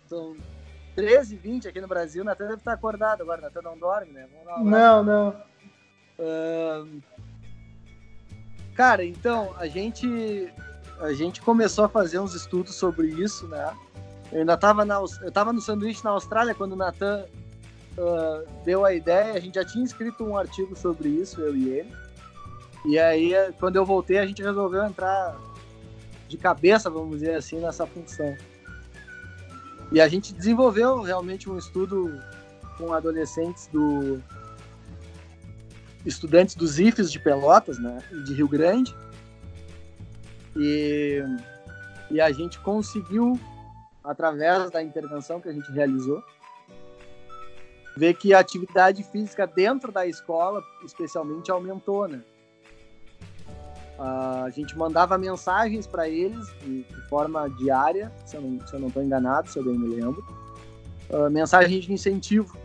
[0.07, 0.37] São
[0.95, 2.23] 13, 20 aqui no Brasil.
[2.23, 3.41] Natan deve estar acordado agora.
[3.41, 4.29] Natan não dorme, né?
[4.59, 4.65] Um.
[4.65, 5.37] Não, não.
[6.21, 7.01] Ahn,
[8.75, 10.53] Cara, então, a gente
[11.01, 13.75] a gente começou a fazer uns estudos sobre isso, né?
[14.33, 17.25] Eu ainda tava na eu tava no sanduíche na Austrália quando o Natan
[17.99, 21.69] ah, deu a ideia, a gente já tinha escrito um artigo sobre isso, eu e
[21.69, 21.93] ele.
[22.87, 25.37] E aí, eh, quando eu voltei, a gente resolveu entrar
[26.29, 28.37] de cabeça, vamos dizer assim, nessa função.
[29.91, 32.21] E a gente desenvolveu realmente um estudo
[32.77, 34.21] com adolescentes do
[36.05, 38.95] estudantes dos IFES de Pelotas, né, de Rio Grande.
[40.57, 41.23] E,
[42.11, 43.39] e a gente conseguiu,
[44.03, 46.23] através da intervenção que a gente realizou,
[47.97, 52.23] ver que a atividade física dentro da escola, especialmente, aumentou, né?
[53.97, 58.89] A gente mandava mensagens para eles de, forma diária, se eu não se eu não
[58.89, 60.25] estou enganado, se eu bem me lembro,
[61.13, 62.59] ah, mensagens de incentivo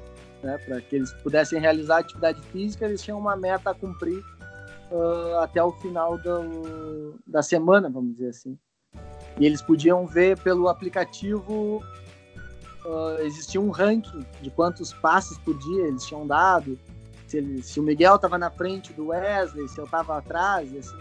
[0.44, 4.24] né, para que eles pudessem realizar atividade física, eles tinham uma meta a cumprir
[4.92, 8.58] ah, até o final do, da semana, vamos dizer assim.
[9.40, 11.84] E eles podiam ver pelo aplicativo,
[12.86, 16.78] ah, existia um ranking de quantos passos por dia eles tinham dado,
[17.28, 20.80] se, ele- se o Miguel estava na frente do Wesley, se eu estava atrás, e
[20.80, 20.98] assim.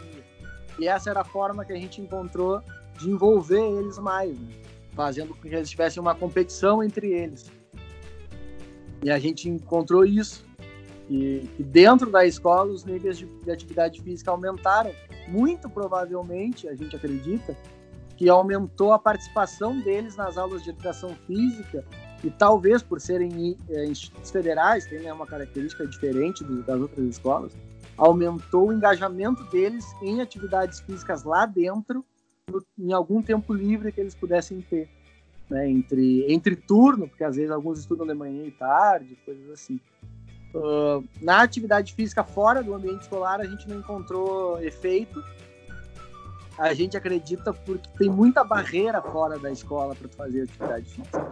[0.79, 2.63] E essa era a forma que a gente encontrou
[2.99, 4.55] de envolver eles mais, né?
[4.93, 7.51] fazendo com que eles tivessem uma competição entre eles.
[9.03, 10.45] E a gente encontrou isso.
[11.09, 14.93] E, e dentro da escola os níveis de, de atividade física aumentaram.
[15.27, 17.57] Muito provavelmente, a gente acredita,
[18.17, 21.85] que aumentou a participação deles nas aulas de educação física
[22.25, 27.53] e talvez por serem eh, institutos federais, tem né, uma característica diferente das outras escolas,
[27.97, 32.05] aumentou o engajamento deles em atividades físicas lá dentro,
[32.51, 34.89] no- em algum tempo livre que eles pudessem ter
[35.49, 39.81] né, entre, entre turno, porque às vezes alguns estudam de manhã e tarde, coisas assim.
[40.55, 45.23] Ah, na atividade física fora do ambiente escolar, a gente não encontrou efeito.
[46.59, 51.31] A gente acredita porque tem muita barreira fora da escola para fazer atividade física.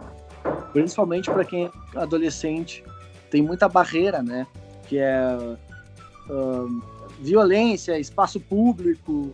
[0.71, 2.83] Principalmente para quem é adolescente,
[3.29, 4.47] tem muita barreira, né?
[4.87, 5.57] Que é
[6.29, 6.65] ah,
[7.19, 9.33] violência, espaço público,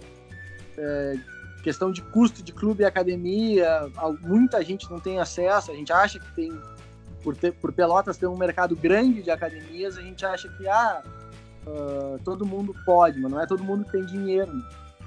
[0.77, 1.15] é,
[1.63, 3.89] questão de custo de clube e academia,
[4.21, 6.51] muita gente não tem acesso, a gente acha que tem,
[7.23, 11.01] por, ter, por Pelotas ter um mercado grande de academias, a gente acha que ah,
[11.65, 14.63] ah, todo mundo pode, mas não é todo mundo que tem dinheiro, né?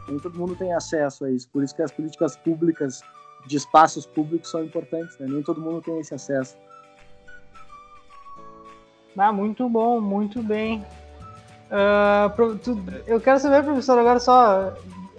[0.09, 3.03] nem todo mundo tem acesso a isso, por isso que as políticas públicas
[3.47, 5.27] de espaços públicos são importantes, né?
[5.29, 6.57] nem todo mundo tem esse acesso.
[9.19, 10.85] Ah, muito bom, muito bem.
[12.63, 14.75] Tu- eu quero saber, professor, agora só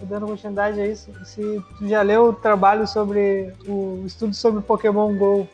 [0.05, 5.15] dando continuidade a isso, se tu já leu o trabalho sobre o estudo sobre Pokémon
[5.17, 5.47] GO.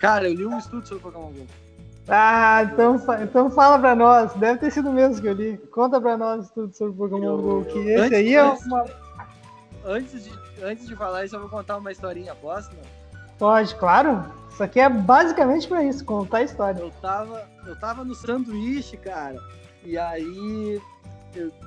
[0.00, 1.46] Cara, eu li um estudo sobre Pokémon GO.
[2.08, 4.32] Ah, então, então fala pra nós.
[4.34, 5.56] Deve ter sido mesmo que eu li.
[5.72, 7.64] Conta pra nós o estudo sobre Pokémon Eu- GO.
[7.64, 8.84] Que esse antes- aí é antes- uma.
[9.84, 10.32] Antes de,
[10.62, 12.70] antes de falar isso, eu vou contar uma historinha, posso?
[12.70, 12.82] Não?
[13.38, 14.24] Pode, claro.
[14.50, 16.80] Isso aqui é basicamente pra isso, contar a história.
[16.80, 19.36] Eu tava, eu tava no sanduíche, cara.
[19.84, 20.82] E aí, eu-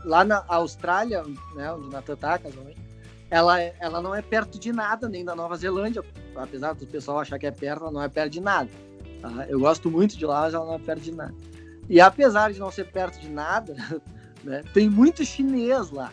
[0.03, 1.23] lá na Austrália,
[1.55, 2.79] né, onde Natan tá, casualmente,
[3.29, 6.03] ela, é- ela não é perto de nada, nem da Nova Zelândia.
[6.35, 8.69] Apesar do pessoal achar que é perto, ela não é perto de nada.
[9.21, 9.45] tá?
[9.47, 11.33] Eu gosto muito de lá, mas ela não é perto de nada.
[11.89, 13.75] E apesar de não ser perto de nada,
[14.43, 16.11] né, tem muito chinês lá.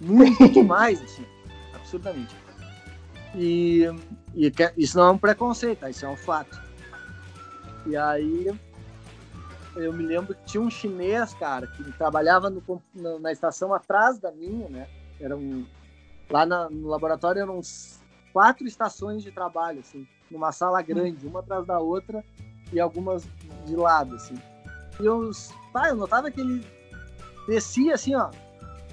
[0.00, 1.24] Muito demais, assim.
[1.74, 2.34] Absurdamente.
[3.34, 3.84] E,
[4.34, 5.90] e isso não é um preconceito, tá?
[5.90, 6.60] isso é um fato.
[7.86, 8.50] E aí
[9.78, 12.62] eu me lembro que tinha um chinês, cara, que trabalhava no
[12.94, 14.86] na, na estação atrás da minha, né?
[15.20, 15.64] Era um,
[16.28, 18.00] lá na- no laboratório eram uns
[18.32, 22.24] quatro estações de trabalho, assim, numa sala grande, uma atrás da outra
[22.72, 23.26] e algumas
[23.66, 24.34] de lado, assim.
[25.00, 25.30] E eu,
[25.72, 26.66] pá, eu notava que ele
[27.46, 28.30] descia assim, ó.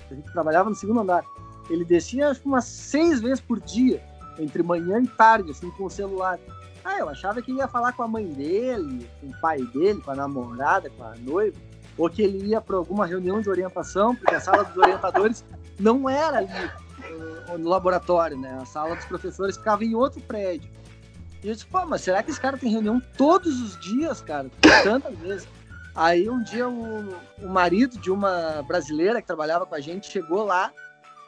[0.09, 1.25] A gente trabalhava no segundo andar.
[1.69, 4.01] Ele descia acho que umas seis vezes por dia,
[4.37, 6.39] entre manhã e tarde, assim, com o celular.
[6.85, 9.99] Ah, eu achava que ele ia falar com a mãe dele, com o pai dele,
[10.01, 11.57] com a namorada, com a noiva,
[11.97, 15.43] ou que ele ia para alguma reunião de orientação, porque a sala dos orientadores
[15.79, 16.71] não era ali
[17.03, 18.59] eh, no laboratório, né?
[18.61, 20.69] A sala dos professores ficava em outro prédio.
[21.43, 24.47] E eu disse, pô, mas será que esse cara tem reunião todos os dias, cara?
[24.83, 25.47] Tantas vezes.
[25.95, 30.43] Aí um dia o, o marido de uma brasileira que trabalhava com a gente chegou
[30.43, 30.71] lá,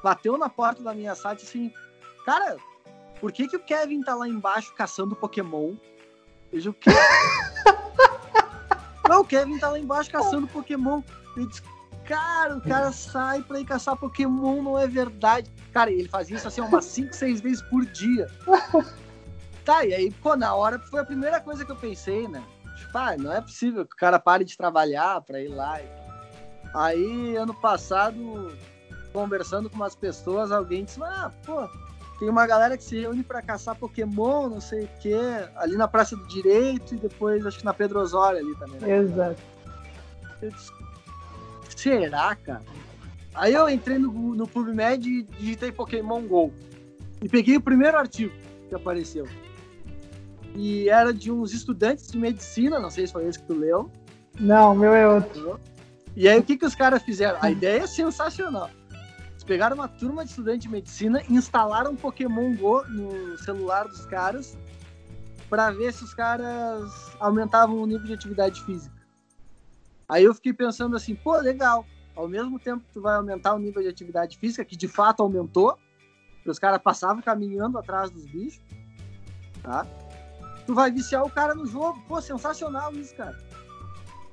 [0.03, 1.73] bateu na porta da minha sala e disse assim,
[2.25, 2.57] cara,
[3.19, 5.75] por que, que o Kevin tá lá embaixo caçando Pokémon?
[6.51, 6.89] Disse, o quê?
[9.07, 11.01] Não, o Kevin tá lá embaixo caçando Pokémon.
[11.35, 11.61] Eu disse,
[12.07, 15.51] Cara, o cara sai pra ir caçar Pokémon, não é verdade.
[15.73, 18.27] Cara, ele fazia isso assim umas 5, 6 vezes por dia.
[19.65, 22.41] Tá, e aí, pô, na hora foi a primeira coisa que eu pensei, né?
[22.77, 25.81] Tipo, ah, não é possível que o cara pare de trabalhar pra ir lá.
[26.73, 28.57] Aí, ano passado,
[29.11, 31.67] conversando com umas pessoas, alguém disse, ah, pô,
[32.19, 35.17] tem uma galera que se reúne para caçar Pokémon, não sei o quê,
[35.55, 38.81] ali na Praça do Direito e depois acho que na Pedro Osório ali também.
[38.81, 38.97] Né?
[38.97, 39.41] Exato.
[40.41, 40.71] Eu disse,
[41.75, 42.63] Será, cara?
[43.35, 46.51] Aí eu entrei no, no PubMed e digitei Pokémon GO.
[47.21, 48.33] E peguei o primeiro artigo
[48.67, 49.27] que apareceu.
[50.55, 53.91] E era de uns estudantes de medicina, não sei se foi esse que tu leu.
[54.39, 55.59] Não, meu é outro.
[56.15, 57.37] E aí o que, que os caras fizeram?
[57.41, 58.71] A ideia é sensacional.
[59.47, 64.57] Pegaram uma turma de estudantes de medicina, instalaram Pokémon GO no celular dos caras
[65.49, 68.93] para ver se os caras aumentavam o nível de atividade física.
[70.09, 71.85] Aí eu fiquei pensando assim, pô, legal.
[72.13, 75.23] Ao mesmo tempo que tu vai aumentar o nível de atividade física, que de fato
[75.23, 75.77] aumentou,
[76.43, 78.61] que os caras passavam caminhando atrás dos bichos,
[79.63, 79.87] tá?
[80.65, 82.01] Tu vai viciar o cara no jogo.
[82.05, 83.37] Pô, sensacional isso, cara.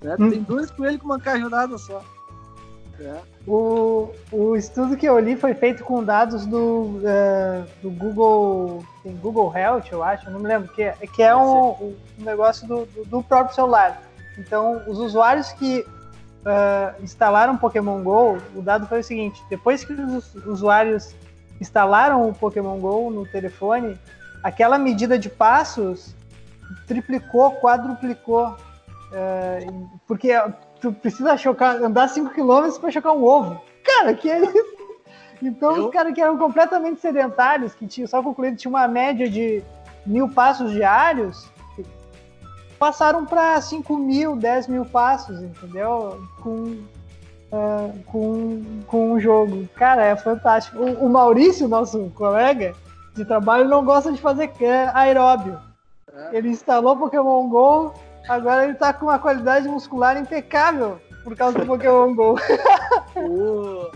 [0.03, 0.31] É, hum.
[0.31, 2.03] Tem dois coelhos com uma cajadada só.
[3.01, 3.17] É.
[3.47, 9.17] O, o estudo que eu li foi feito com dados do, uh, do Google, tem
[9.17, 12.87] Google Health, eu acho, não me lembro, que, é, que é um, um negócio do,
[12.87, 14.01] do, do próprio celular.
[14.39, 19.93] Então, os usuários que uh, instalaram Pokémon Go, o dado foi o seguinte: depois que
[19.93, 21.15] os usuários
[21.61, 23.99] instalaram o Pokémon Go no telefone,
[24.43, 26.15] aquela medida de passos
[26.87, 28.57] triplicou, quadruplicou.
[29.13, 30.33] Uh, porque
[30.85, 33.59] tu precisa chocar, andar 5 km para chocar um ovo.
[33.83, 34.75] Cara, que é isso?
[35.43, 35.87] Então, Eu?
[35.87, 39.63] os caras que eram completamente sedentários, que tinham, só concluído, tinha uma média de
[40.07, 41.51] mil passos diários,
[42.79, 46.23] passaram para 5 mil, 10 mil passos, entendeu?
[46.43, 46.77] Com,
[47.53, 49.67] uh, com, com o jogo.
[49.75, 50.79] Cara, é fantástico.
[50.79, 52.75] O, o, Maurício, nosso colega
[53.15, 54.51] de trabalho, não gosta de fazer
[54.93, 55.59] aeróbio.
[56.13, 56.39] É.
[56.39, 57.93] Ele instalou Pokémon GO,
[58.29, 62.37] agora ele tá com uma qualidade muscular impecável por causa do Pokémon GO.
[63.17, 63.91] o,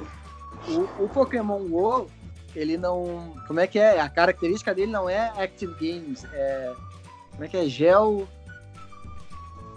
[0.70, 2.06] o, o Pokémon GO,
[2.54, 3.34] ele não.
[3.46, 4.00] Como é que é?
[4.00, 6.72] A característica dele não é Active Games, é.
[7.32, 7.66] Como é que é?
[7.66, 8.26] Gel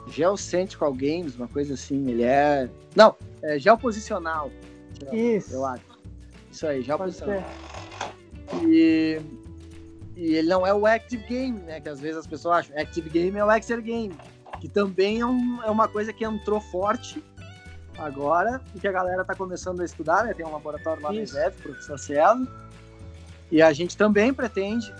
[0.07, 2.09] geocêntrico games, uma coisa assim.
[2.09, 2.69] Ele é.
[2.95, 4.51] Não, é geoposicional.
[5.11, 5.53] Isso.
[5.53, 5.83] Eu acho.
[6.51, 7.43] Isso aí, geoposicional.
[8.63, 9.21] E,
[10.15, 11.79] e ele não é o Active Game, né?
[11.79, 12.77] Que às vezes as pessoas acham.
[12.77, 14.15] Active Game é o Exer Game.
[14.61, 17.21] Que também é, um, é uma coisa que entrou forte
[17.97, 20.33] agora e que a galera tá começando a estudar, né?
[20.33, 21.33] Tem um laboratório lá Isso.
[21.35, 22.47] no ISEF, professor Cielo.
[23.51, 24.93] E a gente também pretende,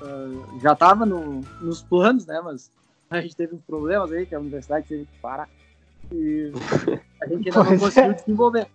[0.00, 2.40] uh, já estava no, nos planos, né?
[2.42, 2.72] Mas
[3.10, 5.48] a gente teve uns problemas aí, que a universidade teve que parar.
[6.10, 6.50] E
[7.22, 8.14] a gente ainda não conseguiu é.
[8.14, 8.66] desenvolver.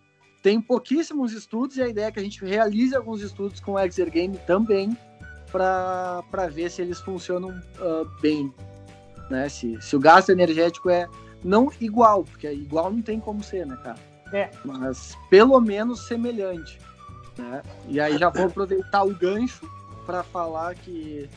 [0.44, 3.80] Tem pouquíssimos estudos e a ideia é que a gente realize alguns estudos com o
[3.80, 4.96] Exer Game também
[5.52, 8.54] para ver se eles funcionam uh, bem.
[9.30, 9.50] Né?
[9.50, 11.08] Se, se o gasto energético é
[11.44, 13.98] não igual, porque igual não tem como ser, né, cara?
[14.34, 14.50] É.
[14.66, 16.80] Mas pelo menos semelhante.
[17.38, 17.62] Né?
[17.88, 19.70] E aí já vou aproveitar o gancho
[20.06, 21.30] para falar que,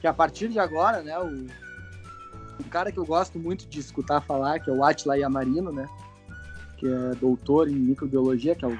[0.00, 1.46] que a partir de agora, né, o,
[2.60, 5.88] um cara que eu gosto muito de escutar falar, que é o Atila Yamarino, né?
[6.76, 8.78] Que é doutor em microbiologia, que é um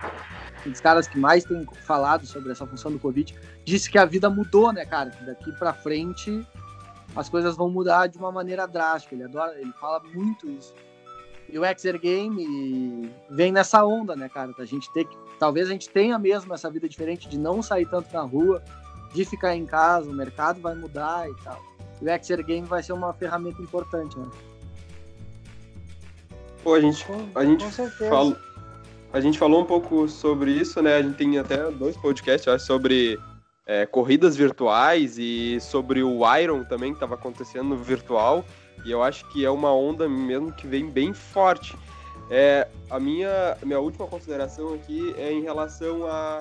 [0.66, 3.34] dos caras que mais tem falado sobre essa função do Covid,
[3.64, 5.10] disse que a vida mudou, né, cara?
[5.10, 6.46] Que daqui para frente
[7.14, 9.14] as coisas vão mudar de uma maneira drástica.
[9.14, 10.74] Ele adora, ele fala muito isso.
[11.48, 14.52] E o Exer Game vem nessa onda, né, cara?
[14.58, 17.86] A gente ter que, talvez a gente tenha mesmo essa vida diferente de não sair
[17.86, 18.62] tanto na rua,
[19.14, 21.68] de ficar em casa, o mercado vai mudar e tal
[22.00, 24.26] o Exer Game vai ser uma ferramenta importante, né?
[26.62, 27.04] Pô, a gente,
[27.34, 27.64] a gente
[28.08, 28.36] falou,
[29.12, 30.96] a gente falou um pouco sobre isso, né?
[30.96, 33.18] A gente tem até dois podcasts, acho, sobre
[33.68, 38.42] é, corridas virtuais e sobre o Iron também, que estava acontecendo no virtual.
[38.84, 41.76] E eu acho que é uma onda mesmo que vem bem forte.
[42.30, 46.40] É, a minha, minha última consideração aqui é em relação a.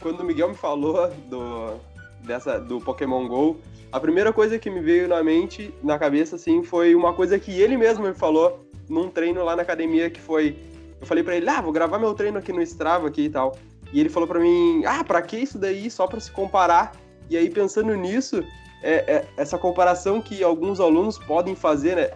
[0.00, 1.78] Quando o Miguel me falou do,
[2.20, 3.60] dessa, do Pokémon GO,
[3.92, 7.60] a primeira coisa que me veio na mente, na cabeça, assim, foi uma coisa que
[7.60, 10.58] ele mesmo me falou num treino lá na academia, que foi...
[11.00, 13.56] Eu falei para ele, ah, vou gravar meu treino aqui no Strava aqui e tal.
[13.94, 15.88] E ele falou para mim, ah, pra que isso daí?
[15.88, 16.92] Só para se comparar.
[17.30, 18.44] E aí, pensando nisso,
[18.82, 22.10] é, é, essa comparação que alguns alunos podem fazer, né?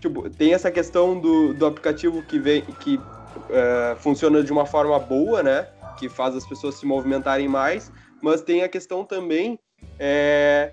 [0.00, 3.00] Tipo, tem essa questão do, do aplicativo que vem, que
[3.48, 5.66] é, funciona de uma forma boa, né?
[5.98, 9.58] Que faz as pessoas se movimentarem mais, mas tem a questão também
[9.98, 10.72] é,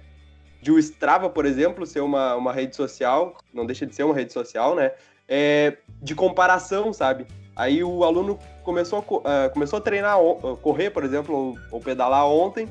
[0.61, 4.13] de o Strava, por exemplo, ser uma, uma rede social, não deixa de ser uma
[4.13, 4.91] rede social, né?
[5.33, 7.25] é, de comparação, sabe?
[7.61, 11.79] Aí o aluno começou a, ah, começou a treinar, ah, correr, por exemplo, ou, ou
[11.79, 12.67] pedalar ontem,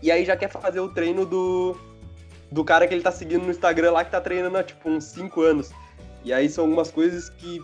[0.00, 1.76] e aí já quer fazer o treino do,
[2.48, 5.02] do cara que ele tá seguindo no Instagram lá, que tá treinando há, tipo, uns
[5.06, 5.72] 5 anos.
[6.22, 7.60] E aí são algumas coisas que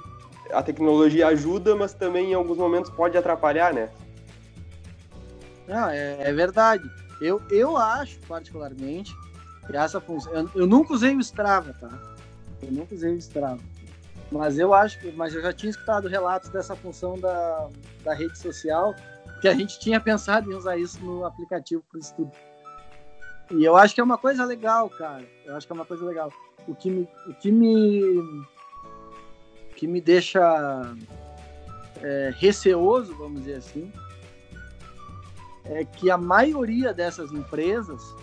[0.53, 3.89] a tecnologia ajuda, mas também em alguns momentos pode atrapalhar, né?
[5.69, 6.83] Não, é, é verdade.
[7.21, 9.15] Eu, eu acho, particularmente,
[9.69, 10.33] que essa função.
[10.33, 12.17] Eu, eu nunca usei o Strava, tá?
[12.61, 13.61] Eu nunca usei o Strava.
[14.31, 15.11] Mas eu acho que.
[15.13, 17.69] Mas eu já tinha escutado relatos dessa função da,
[18.05, 18.95] da rede social,
[19.41, 22.31] que a gente tinha pensado em usar isso no aplicativo para estudo.
[23.51, 25.25] E eu acho que é uma coisa legal, cara.
[25.45, 26.33] Eu acho que é uma coisa legal.
[26.69, 27.09] O que me.
[27.27, 30.95] O que me, o que me deixa
[32.01, 33.93] é, receoso, vamos dizer assim,
[35.65, 38.15] é que a maioria dessas empresas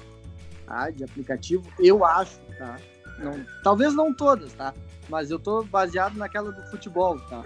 [0.66, 2.78] tá, de aplicativo, eu acho, tá?
[3.20, 4.74] Não, talvez não todas, tá?
[5.10, 7.44] Mas eu tô baseado naquela do futebol, tá?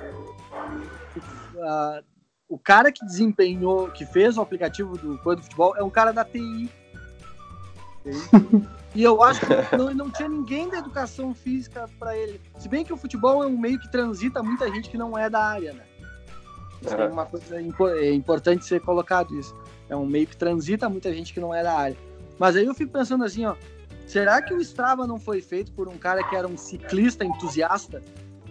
[1.59, 2.01] Ah,
[2.49, 6.11] o cara que desempenhou, que fez o aplicativo do Coisa do Futebol é um cara
[6.11, 6.69] da TI.
[8.93, 12.41] E eu acho que não, não tinha ninguém da educação física para ele.
[12.57, 15.29] Se bem que o futebol é um meio que transita muita gente que não é
[15.29, 15.85] da área, né?
[16.81, 17.13] Isso é Aham.
[17.13, 19.55] uma coisa impo- é importante ser colocado isso.
[19.87, 21.95] É um meio que transita muita gente que não é da área.
[22.37, 23.55] Mas aí eu fico pensando assim, ó,
[24.11, 28.01] será que o Strava não foi feito por um cara que era um ciclista entusiasta?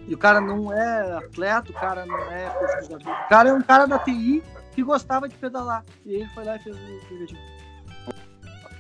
[0.09, 3.13] E o cara não é atleta, o cara não é pesquisador.
[3.13, 4.43] O cara é um cara da TI
[4.73, 5.85] que gostava de pedalar.
[6.07, 7.41] E ele foi lá e fez o aplicativo.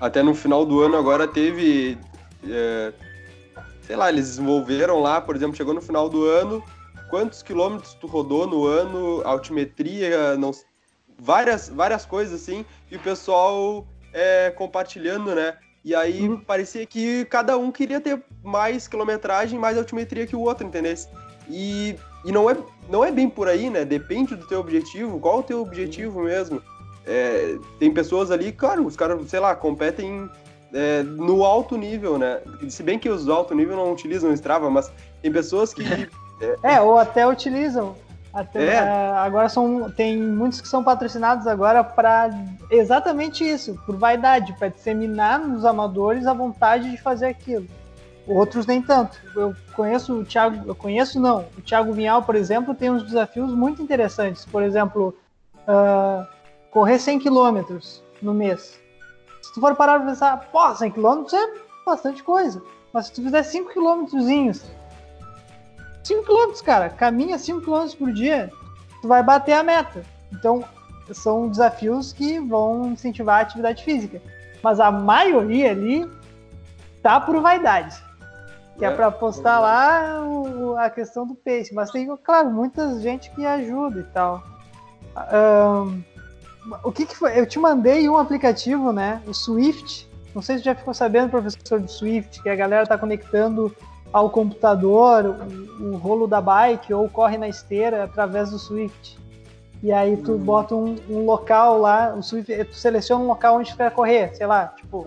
[0.00, 1.98] Até no final do ano agora teve.
[2.48, 2.92] é,
[3.82, 6.64] sei lá, eles desenvolveram lá, por exemplo, chegou no final do ano,
[7.10, 10.52] quantos quilômetros tu rodou no ano, altimetria, não,
[11.18, 15.58] várias, várias coisas assim, e o pessoal é, compartilhando, né?
[15.84, 16.40] E aí Uhum.
[16.40, 20.94] parecia que cada um queria ter mais quilometragem, mais altimetria que o outro, entendeu?
[21.48, 22.56] E, e não, é,
[22.88, 23.84] não é bem por aí, né?
[23.84, 26.62] Depende do teu objetivo, qual o teu objetivo mesmo.
[27.06, 30.28] É, tem pessoas ali, claro, os caras, sei lá, competem
[30.72, 32.40] é, no alto nível, né?
[32.68, 35.82] Se bem que os alto nível não utilizam o Strava, mas tem pessoas que.
[36.62, 37.94] É, ou até utilizam.
[38.32, 38.74] Até, É.
[38.74, 42.30] eh, agora são tem muitos que são patrocinados agora para
[42.70, 47.66] exatamente isso, por vaidade, para disseminar nos amadores a vontade de fazer aquilo.
[48.28, 49.18] Outros nem tanto.
[49.34, 51.46] Eu conheço o Thiago, eu conheço não.
[51.58, 54.44] O Thiago Vinhal, por exemplo, tem uns desafios muito interessantes.
[54.44, 55.12] Por exemplo,
[55.66, 56.28] ah,
[56.70, 58.78] correr 100 quilômetros no mês.
[59.42, 61.44] Se tu for parar pra pensar, pô, 100 quilômetros é
[61.84, 62.62] bastante coisa.
[62.92, 64.62] Mas se tu fizer 5 quilômetrozinhos
[66.10, 66.88] 5 km, cara.
[66.88, 68.50] Caminha 5 km por dia,
[69.00, 70.02] tu vai bater a meta.
[70.32, 70.64] Então,
[71.12, 74.20] são desafios que vão incentivar a atividade física.
[74.62, 76.08] Mas a maioria ali
[77.02, 77.96] tá por vaidade.
[78.78, 81.74] Que é, É, pra postar lá o- a questão do pace.
[81.74, 84.42] Mas tem, claro, muita gente que ajuda e tal.
[85.16, 86.00] Ahn,
[86.84, 87.38] o que, que foi?
[87.38, 89.20] Eu te mandei um aplicativo, né?
[89.26, 90.08] O Swift.
[90.34, 93.74] Não sei se você já ficou sabendo, professor do Swift, que a galera tá conectando
[94.12, 95.36] ao computador
[95.80, 99.18] o, o rolo da bike ou corre na esteira através do Swift.
[99.82, 103.70] E aí tu bota um, um local lá, o Swift, tu seleciona um local onde
[103.70, 105.06] tu quer correr, sei lá, tipo,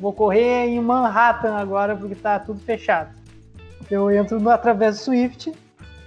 [0.00, 3.10] vou correr em Manhattan agora porque tá tudo fechado.
[3.90, 5.52] Eu entro no- através do Swift,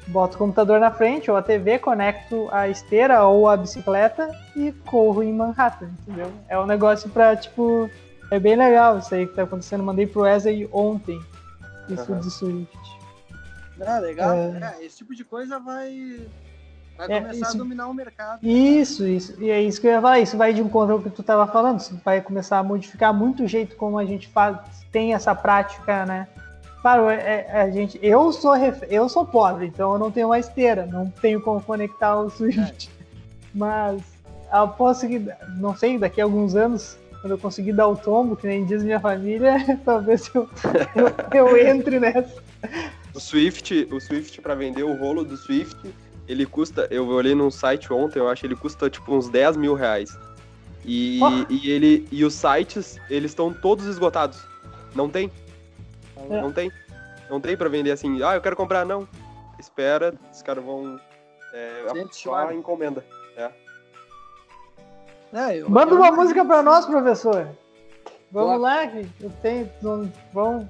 [0.07, 4.71] boto o computador na frente ou a TV, conecto a esteira ou a bicicleta e
[4.88, 6.32] corro em Manhattan, entendeu?
[6.49, 7.88] É um negócio pra, tipo,
[8.32, 9.84] é bem legal isso aí que tá acontecendo.
[9.84, 11.21] Mandei pro Wesley ontem,
[11.89, 12.21] isso Aham.
[12.21, 12.77] do Swift.
[13.86, 14.34] Ah, legal.
[14.34, 14.75] É.
[14.79, 16.27] É, esse tipo de coisa vai,
[16.97, 18.39] vai É, começar isso- a dominar o mercado.
[18.45, 19.41] Isso, isso.
[19.43, 20.19] E é isso que eu ia falar.
[20.19, 21.79] Isso vai de encontro ao que tu estava falando.
[21.79, 24.57] Isso vai começar a modificar muito o jeito como a gente faz,
[24.91, 26.27] tem essa prática, né?
[26.81, 30.27] Claro, é- é- a gente, eu sou ref- eu sou pobre, então eu não tenho
[30.27, 32.91] uma esteira, não tenho como conectar o Swift.
[33.53, 34.01] Mas
[34.51, 35.19] aposto que,
[35.57, 38.84] não sei, daqui a alguns anos, quando eu conseguir dar o tombo, que nem diz
[38.84, 39.55] minha família,
[39.86, 40.49] talvez eu,
[40.93, 42.43] eu, eu entre nessa.
[43.15, 45.78] O Swift, o Swift para vender o rolo do Swift,
[46.28, 49.55] ele custa, eu olhei num site ontem, eu acho que ele custa tipo uns 10
[49.55, 50.19] mil reais.
[50.84, 51.45] E, Oh.
[51.49, 54.43] e ele e os sites, eles estão todos esgotados.
[54.93, 55.32] Não tem,
[56.30, 56.41] É.
[56.41, 56.69] não tem.
[57.30, 59.07] Não tem para vender assim, ah, eu quero comprar, não.
[59.57, 60.99] Espera, os caras vão
[61.53, 63.05] é, Gente, a encomenda.
[63.38, 63.49] É,
[65.55, 67.47] eu- Manda eu uma música pra que nós, professor.
[68.31, 68.61] Vamos Claro.
[68.61, 69.69] lá, que eu tenho.
[69.81, 70.67] não- Vamos.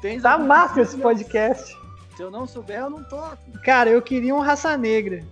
[0.00, 1.76] Tens Tá massa esse podcast.
[2.16, 3.36] Se eu não souber, eu não toco.
[3.64, 5.22] Cara, eu queria um raça negra.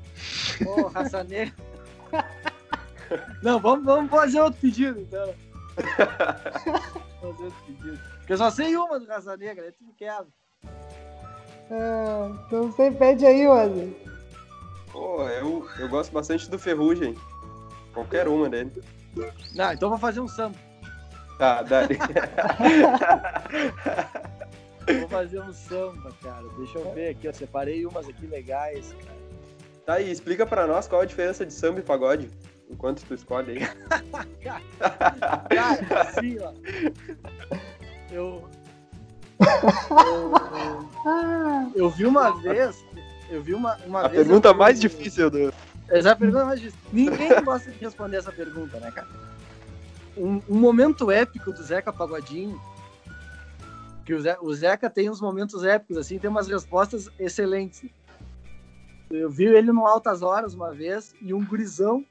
[0.67, 1.55] Ô, raça negra.
[3.43, 5.33] Não, vamos, vamos fazer outro pedido, então.
[7.21, 7.99] fazer outro pedido.
[8.19, 10.27] Porque eu só sei uma do raça negra, é tudo quebra.
[11.71, 13.97] Ah, então você pede aí, Wesley.
[14.93, 17.17] Pô, eu, eu gosto bastante do Ferrugem.
[17.97, 18.71] Qualquer uma dele.
[19.55, 20.55] Não, então vou fazer um samba.
[21.39, 21.97] Tá, dali.
[25.01, 26.45] Vou fazer um samba, cara.
[26.59, 29.17] Deixa eu ver aqui, eu separei umas aqui legais, cara.
[29.85, 32.31] Tá aí, explica pra nós qual a diferença de samba e pagode.
[32.71, 33.69] Enquanto tu escolhe aí.
[34.43, 36.53] Cara, assim, ó.
[38.13, 38.49] Eu.
[39.41, 40.33] Eu,
[41.75, 42.85] eu, Ah, vi uma vez.
[43.31, 44.25] Eu vi uma, uma A vez.
[44.25, 45.53] pergunta eu- mais difícil do.
[45.89, 46.81] Essa é pergunta mais difícil.
[46.93, 49.07] Ninguém gosta de responder essa pergunta, né, cara?
[50.17, 52.61] Um, um momento épico do Zeca Pagodinho.
[54.05, 57.85] Que o, Ze- o Zeca tem uns momentos épicos, assim, tem umas respostas excelentes.
[59.11, 62.05] Eu vi ele no Altas Horas uma vez e um gurizão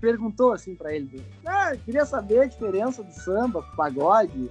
[0.00, 4.50] perguntou assim pra ele: Ah, queria saber a diferença do samba, pagode,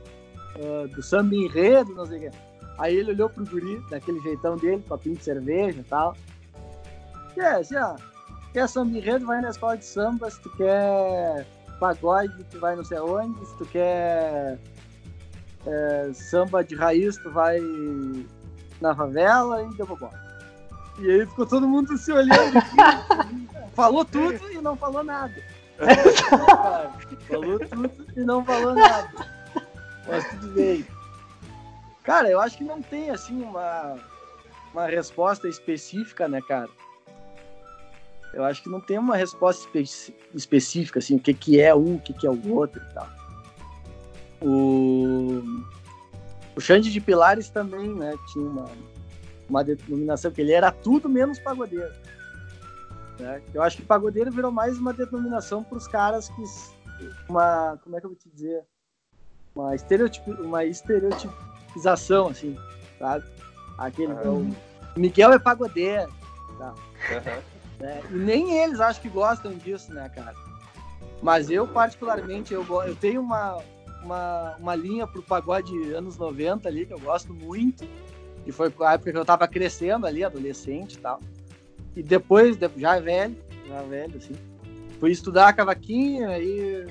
[0.56, 2.38] ah, do samba enredo, não sei o quê.
[2.78, 6.16] Aí ele olhou pro guri, daquele jeitão dele, copinho de cerveja e tal.
[7.36, 7.96] É, assim, ó,
[8.54, 11.46] quer samba enredo, vai na escola de samba, se tu quer
[11.80, 14.60] pagode, tu vai não sei aonde, se tu quer
[15.66, 17.60] é, samba de raiz, tu vai
[18.82, 20.10] na favela e deu bobó.
[21.00, 22.60] E aí ficou todo mundo se olhando.
[23.74, 25.36] falou tudo e não falou nada.
[27.30, 29.10] Falou tudo e não falou nada.
[30.06, 30.86] Mas tudo bem.
[32.04, 33.96] Cara, eu acho que não tem assim uma,
[34.74, 36.70] uma resposta específica, né, cara?
[38.34, 41.96] Eu acho que não tem uma resposta espe- específica, assim, o que, que é um,
[41.96, 43.08] o que, que é o outro e tal.
[44.42, 45.42] O,
[46.56, 48.66] o Xande de Pilares também, né, tinha uma,
[49.50, 51.92] uma denominação, que ele era tudo menos pagodeiro.
[53.20, 53.42] né?
[53.54, 56.44] Eu acho que pagodeiro virou mais uma denominação para os caras que.
[57.28, 57.78] Uma.
[57.84, 58.64] Como é que eu vou te dizer?
[59.56, 62.58] Uma, estereotip, uma estereotipização, assim,
[63.00, 63.26] sabe?
[63.78, 64.14] Aquele.
[64.14, 66.12] O Miguel é pagodeiro.
[66.62, 66.76] Aham.
[67.80, 68.02] Né?
[68.10, 70.34] E nem eles acho que gostam disso, né, cara?
[71.22, 73.58] Mas eu, particularmente, eu, eu tenho uma,
[74.04, 77.86] uma, uma linha pro pagode anos 90 ali, que eu gosto muito.
[78.46, 81.20] E foi a época que eu tava crescendo ali, adolescente e tal.
[81.96, 83.36] E depois, de- já velho,
[83.68, 84.34] já velho, assim.
[85.00, 86.88] Fui estudar cavaquinho, aí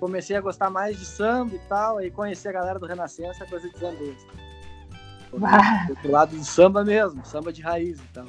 [0.00, 3.68] comecei a gostar mais de samba e tal, aí conheci a galera do Renascença, coisa
[3.68, 3.78] de
[5.38, 8.26] bah, Do lado do samba mesmo, samba de raiz e tal.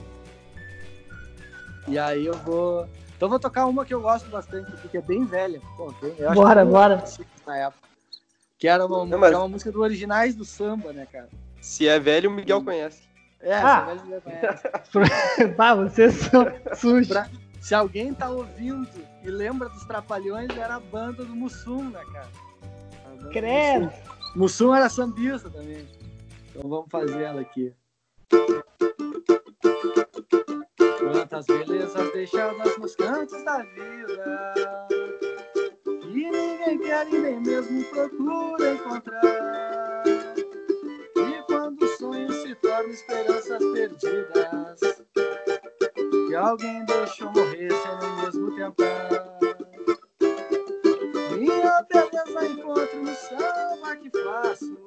[1.88, 2.88] E aí eu vou.
[3.16, 5.62] Então eu vou tocar uma que eu gosto bastante, aqui, que é bem velha.
[5.78, 7.04] Pô, bem- eu acho Bora, que bora.
[7.46, 7.88] Na época.
[8.58, 11.30] Que era uma, Não, mas- que é uma música do Originais do Samba, né, cara?
[11.62, 13.04] Se é velho, o Miguel conhece.
[13.42, 13.88] É, Ah.
[13.92, 14.64] essa velha já conhece.
[15.58, 17.08] bah, vocês são sujos.
[17.08, 17.30] Pra-
[17.62, 18.88] Se alguém tá ouvindo
[19.24, 22.30] e lembra dos Trapalhões, era a banda do Mussum, né, cara?
[23.32, 23.86] Credo.
[23.86, 24.36] Mussum.
[24.36, 25.88] Mussum era sambista também.
[26.50, 27.74] Então vamos fazer ela aqui.
[31.12, 34.88] Quantas belezas deixadas nos cantos da vida.
[36.01, 40.03] Que ninguém quer e nem mesmo procura encontrar.
[41.16, 44.80] E quando o sonho se torna esperanças perdidas
[46.28, 49.39] Que alguém deixou morrer sem nem mesmo tentar
[51.38, 54.78] Minha beleza encontro no samba que faço.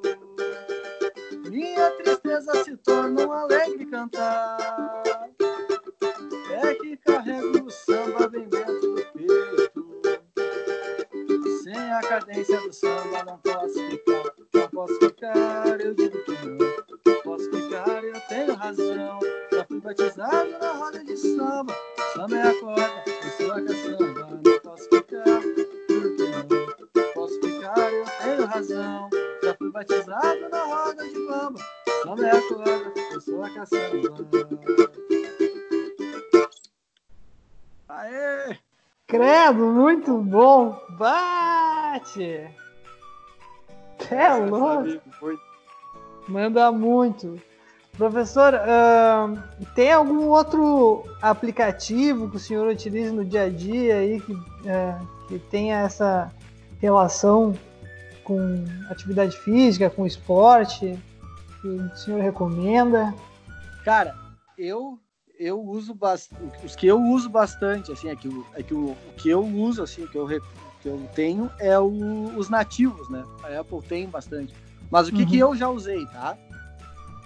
[1.51, 5.03] Minha tristeza se torna um alegre cantar.
[6.61, 9.85] É que carrego o samba bem dentro do peito.
[11.63, 14.35] Sem a cadência do samba não posso ficar.
[14.53, 16.59] Não posso ficar, eu digo que não.
[17.07, 19.21] Não posso ficar, eu tenho razão.
[19.53, 21.77] Já fui batizado na roda de samba.
[22.15, 24.41] Samba é a corda, eu sou a caçamba.
[24.45, 25.41] Não posso ficar,
[25.89, 27.03] juro que não.
[27.05, 29.11] Não posso ficar, eu tenho razão.
[29.45, 31.61] Já fui batizado na roda de bamba.
[32.03, 35.18] Samba é a corda, eu sou a caçamba.
[39.09, 40.79] Credo, muito bom.
[40.91, 42.47] Bate.
[44.11, 45.01] É louco.
[45.19, 45.39] Foi-
[46.29, 47.41] Manda muito.
[47.97, 49.35] Professor, ahn,
[49.75, 54.33] tem algum outro aplicativo que o senhor utilize no dia a dia aí que,
[54.69, 56.31] ah, que tenha essa
[56.81, 57.59] relação
[58.23, 60.97] com atividade física, com esporte,
[61.61, 63.13] que o senhor recomenda?
[63.85, 64.15] Cara,
[64.57, 64.99] eu
[65.39, 66.65] eu uso bastante.
[66.67, 69.45] Os que eu uso bastante, assim, é que, o, é que o, o que eu
[69.45, 73.25] uso, assim, que eu, que eu tenho é o- os nativos, né?
[73.43, 74.53] A Apple tem bastante.
[74.91, 75.29] Mas o que, Uhum.
[75.29, 76.37] que eu já usei, tá?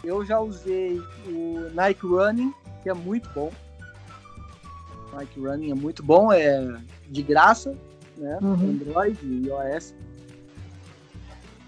[0.05, 2.53] Eu já usei o Nike Running,
[2.83, 3.51] que é muito bom.
[5.15, 7.77] Nike Running é muito bom, é de graça,
[8.17, 8.39] né?
[8.43, 8.71] Uhum.
[8.71, 9.95] Android e iOS.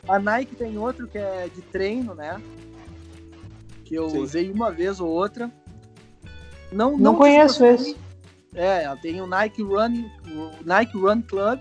[0.09, 2.41] A Nike tem outro que é de treino, né?
[3.85, 4.19] que eu Sim.
[4.21, 5.53] usei uma vez ou outra.
[6.75, 7.93] Não, Não conheço desgostei.
[7.93, 8.05] esse.
[8.55, 11.61] É, ela tem o Nike Running, o Nike Run Club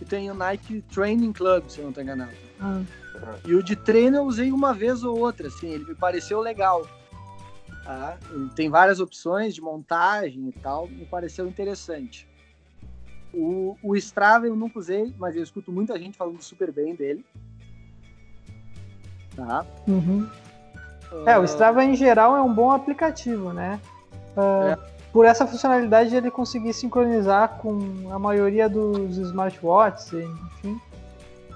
[0.00, 2.32] e tem o Nike Training Club, se eu não estou enganado.
[2.60, 2.84] Hum.
[3.46, 6.86] E o de treino eu usei uma vez ou outra, assim, ele me pareceu legal.
[7.84, 8.16] Tá?
[8.56, 12.28] Tem várias opções de montagem e tal, me pareceu interessante.
[13.32, 17.24] O, o Strava eu nunca usei, mas eu escuto muita gente falando super bem dele.
[19.34, 19.64] Tá?
[19.86, 20.28] Uhum.
[21.26, 23.80] É, o Ah, Strava em geral é um bom aplicativo, né?
[24.36, 24.78] Ah,
[25.12, 27.78] Por essa funcionalidade de ele conseguir sincronizar com
[28.10, 30.80] a maioria dos smartwatches, enfim,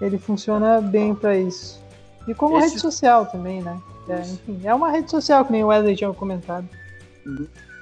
[0.00, 1.82] ele funciona bem para isso.
[2.28, 3.80] E como Esse- rede social também, né?
[4.08, 6.68] É, enfim, é uma rede social que nem o Wesley tinha comentado.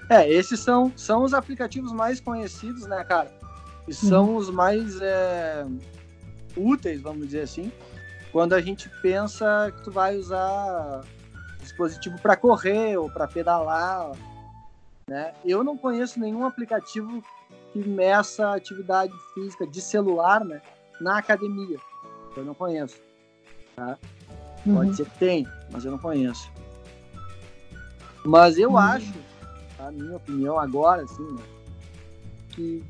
[0.09, 3.31] É, esses são, são os aplicativos mais conhecidos, né, cara?
[3.89, 5.67] E são os mais é,
[6.57, 7.71] úteis, vamos dizer assim,
[8.33, 11.01] quando a gente pensa que tu vai usar
[11.61, 14.13] dispositivo para correr ou para pedalar,
[15.09, 15.35] né?
[15.45, 17.23] Eu não conheço nenhum aplicativo
[17.73, 20.63] que meça atividade física de celular, né,
[21.01, 21.79] na academia.
[22.37, 23.01] Eu não conheço.
[24.67, 24.75] Uhum.
[24.77, 26.51] Pode ser que tenha, mas eu não conheço.
[28.25, 28.79] Mas eu Hum.
[28.79, 29.13] acho,
[29.79, 31.43] a minha opinião agora, assim, né,
[32.51, 32.85] que,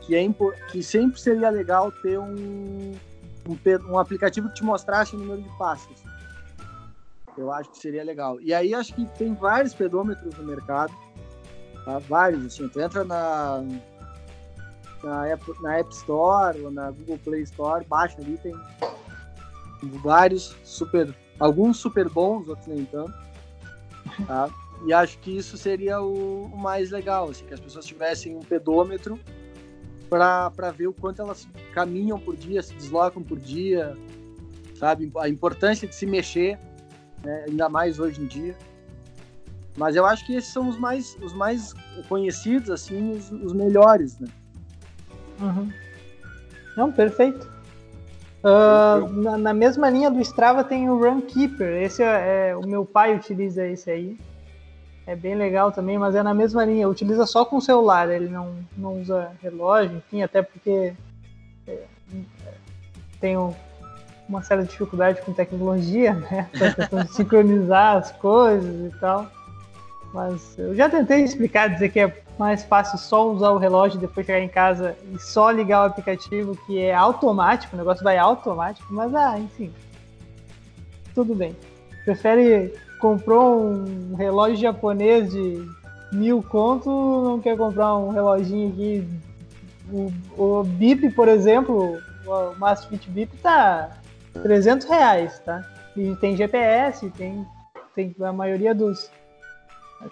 [0.00, 0.26] que, é,
[0.70, 2.92] que sempre seria legal ter um,
[3.48, 6.02] um, um aplicativo que te mostrasse o número de passos.
[7.36, 8.40] Eu acho que seria legal.
[8.40, 10.92] E aí acho que tem vários pedômetros no mercado,
[11.84, 11.98] tá?
[11.98, 13.64] vários, assim, tu entra na,
[15.02, 18.54] na, App, na App Store ou na Google Play Store, baixa ali, tem
[19.82, 23.14] vários super, alguns super bons, outros nem tanto,
[24.26, 24.48] tá?
[24.84, 28.40] E acho que isso seria o, o mais legal, assim, que as pessoas tivessem um
[28.40, 29.18] pedômetro
[30.08, 33.96] para ver o quanto elas caminham por dia, se deslocam por dia,
[34.74, 35.10] sabe?
[35.16, 36.58] A importância de se mexer,
[37.24, 37.46] né?
[37.48, 38.56] ainda mais hoje em dia.
[39.76, 41.74] Mas eu acho que esses são os mais, os mais
[42.08, 44.28] conhecidos, assim, os, os melhores, né?
[45.40, 45.70] Uhum.
[46.76, 47.50] Não, perfeito.
[48.44, 51.82] Eu- na, na mesma linha do Strava tem o Runkeeper.
[51.82, 54.18] Esse é, é- o meu pai utiliza esse aí.
[55.06, 56.88] É bem legal também, mas é na mesma linha.
[56.88, 58.08] Utiliza só com o celular.
[58.10, 60.92] Ele não, não usa relógio, enfim, até porque
[61.66, 61.82] é,
[63.20, 63.54] tenho
[64.28, 66.48] uma certa dificuldade com tecnologia, né?
[66.54, 69.30] Essa questão de sincronizar as coisas e tal.
[70.12, 74.26] Mas eu já tentei explicar, dizer que é mais fácil só usar o relógio depois
[74.26, 78.92] chegar em casa e só ligar o aplicativo que é automático, o negócio vai automático,
[78.92, 79.72] mas ah, enfim.
[81.14, 81.56] Tudo bem.
[82.04, 85.68] Prefere comprou um relógio japonês de
[86.12, 89.08] mil conto, não quer comprar um reloginho aqui.
[89.90, 93.90] O, o Bip, por exemplo, o Masterfit Bip tá
[94.42, 95.64] 300 reais, tá?
[95.96, 97.44] E tem GPS, tem,
[97.94, 99.10] tem a maioria dos,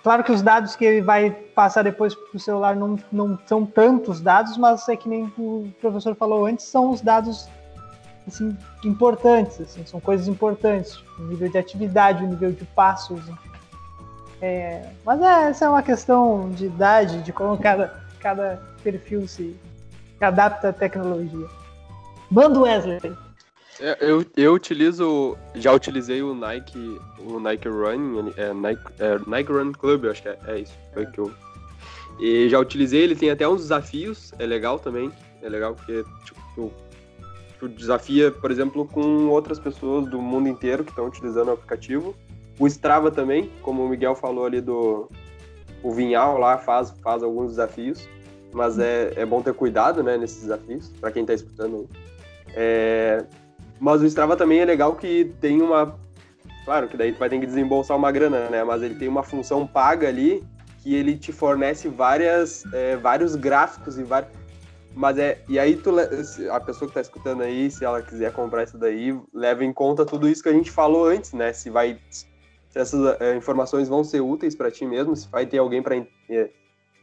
[0.03, 3.66] Claro que os dados que ele vai passar depois para o celular não, não são
[3.66, 7.49] tantos dados, mas é que nem o professor falou antes, são os dados
[8.26, 13.20] assim, importantes, assim, são coisas importantes, o nível de atividade, o nível de passos.
[14.41, 19.59] É, mas é, essa é uma questão de idade, de como cada, cada perfil se
[20.20, 21.47] adapta à tecnologia.
[22.30, 23.01] Bando Wesley.
[23.81, 29.53] É, Eu, eu utilizo, já utilizei o Nike, o Nike Run, é, Nike, é, Nike
[29.53, 31.33] Run Club, eu acho que é, é isso, foi que eu.
[32.18, 35.11] E já utilizei, ele tem até uns desafios, é legal também,
[35.43, 36.72] é legal porque tipo, tu,
[37.59, 42.14] tu desafia, por exemplo, com outras pessoas do mundo inteiro que estão utilizando o aplicativo.
[42.59, 45.09] O Strava também, como o Miguel falou ali do
[45.83, 48.07] o Vinhal lá faz, faz alguns desafios,
[48.53, 51.89] mas é, é bom ter cuidado, né, nesses desafios, para quem tá escutando.
[52.55, 53.24] É,
[53.81, 55.99] mas o Strava também é legal que tem uma.
[56.66, 58.62] Claro que daí tu vai ter que desembolsar uma grana, né?
[58.62, 60.45] Mas ele tem uma função paga ali
[60.83, 64.31] que ele te fornece várias, é, vários gráficos e vários.
[64.95, 65.43] Mas é.
[65.49, 65.95] E aí tu,
[66.51, 70.05] a pessoa que tá escutando aí, se ela quiser comprar isso daí, leva em conta
[70.05, 71.53] tudo isso que a gente falou antes, né?
[71.53, 71.99] Se vai.
[72.11, 72.28] Se
[72.74, 75.97] essas é, informações vão ser úteis para ti mesmo, se vai ter alguém para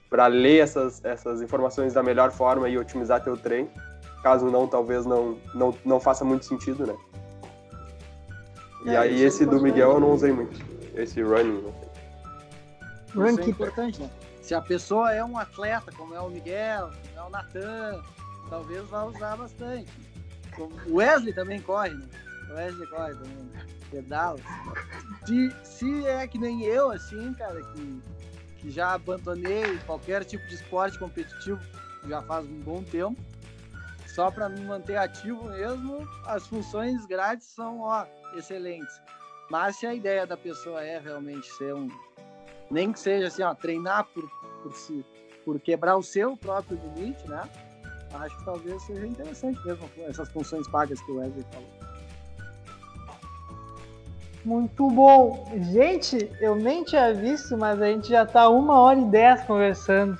[0.09, 3.69] para ler essas, essas informações da melhor forma e otimizar teu treino.
[4.23, 6.95] Caso não, talvez não, não, não faça muito sentido, né?
[8.85, 9.61] E É, aí é esse do.
[9.61, 10.59] Miguel eu não usei muito.
[10.95, 11.61] Esse running.
[11.61, 11.73] não
[13.25, 13.31] sei.
[13.31, 14.09] Isso é importante, né?
[14.41, 18.01] Se a pessoa é um atleta, como é o Miguel, como é o Natan,
[18.49, 19.91] talvez vá usar bastante.
[20.87, 22.07] O Wesley também corre, né?
[22.49, 23.51] O Wesley corre também.
[23.91, 24.39] Pedala.
[25.25, 28.01] Se, se é que nem eu, assim, cara, que,
[28.57, 31.59] que já abandonei qualquer tipo de esporte competitivo
[32.07, 33.17] já faz um bom tempo,
[34.17, 38.03] só para me manter ativo mesmo, as funções grátis são, ó,
[38.35, 38.99] excelentes.
[39.47, 41.87] Mas se a ideia da pessoa é realmente ser um.
[42.71, 44.27] Nem que seja assim, ó, treinar por,
[44.63, 45.05] por, si,
[45.45, 47.47] por quebrar o seu próprio limite, né?
[48.15, 51.69] Acho que talvez seja interessante mesmo essas funções pagas que o Wesley falou.
[54.43, 55.47] Muito bom.
[55.71, 60.17] Gente, eu nem tinha visto, mas a gente já tá uma hora e dez conversando.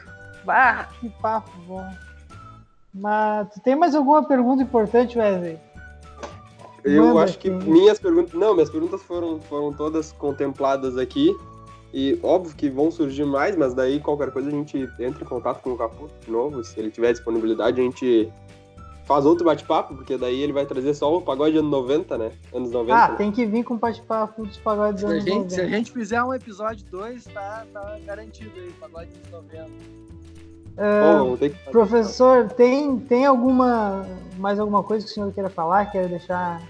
[0.48, 2.07] Ah, que papo bom.
[2.98, 5.60] Mas tu tem mais alguma pergunta importante, Wesley?
[6.84, 8.34] Eu Manda acho que minhas perguntas.
[8.34, 11.36] Não, minhas perguntas foram, foram todas contempladas aqui.
[11.94, 15.62] E óbvio que vão surgir mais, mas daí qualquer coisa a gente entra em contato
[15.62, 16.64] com o Capu de novo.
[16.64, 18.32] Se ele tiver disponibilidade, a gente
[19.06, 22.32] faz outro bate-papo, porque daí ele vai trazer só o pagode anos 90, né?
[22.54, 22.94] Anos 90.
[22.94, 23.16] Ah, né?
[23.16, 25.78] tem que vir com o bate-papo dos pagodes anos gente, se a 90.
[25.78, 29.72] gente fizer um episódio 2, tá, tá garantido aí, pagode dos 90.
[31.38, 34.06] Fazer- Professor, tem, tem alguma
[34.38, 35.88] mais alguma coisa que o senhor queira falar?
[35.92, 36.62] Quer deixar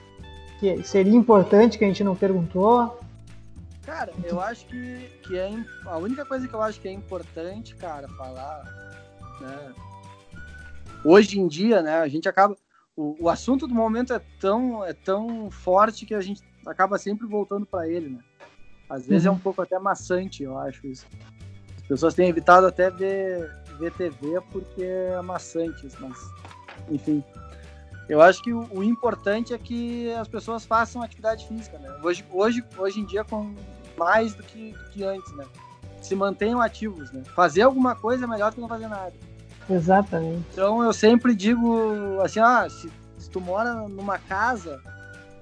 [0.60, 3.00] que seria importante que a gente não perguntou?
[3.86, 6.92] Cara, eu acho que, que é im- a única coisa que eu acho que é
[6.92, 8.64] importante, cara, falar,
[9.42, 9.74] né?
[11.04, 12.56] Hoje em dia, né, a gente acaba
[12.96, 17.28] o, o assunto do momento é tão é tão forte que a gente acaba sempre
[17.28, 18.20] voltando para ele, né?
[18.90, 21.06] Às vezes é um pouco até maçante, eu acho isso.
[21.78, 26.18] As pessoas têm evitado até ver, ver TV porque é maçante, mas
[26.90, 27.24] enfim.
[28.10, 31.94] Eu acho que o, o importante é que as pessoas façam atividade física, né?
[32.02, 33.54] Hoje, hoje, hoje em dia, com
[33.98, 35.46] mais do que, do que antes, né?
[36.02, 37.22] Se mantenham ativos, né?
[37.36, 39.14] Fazer alguma coisa é melhor do que não fazer nada.
[39.70, 40.46] Exatamente.
[40.54, 44.82] Então eu sempre digo assim, ah, se, se tu mora numa casa,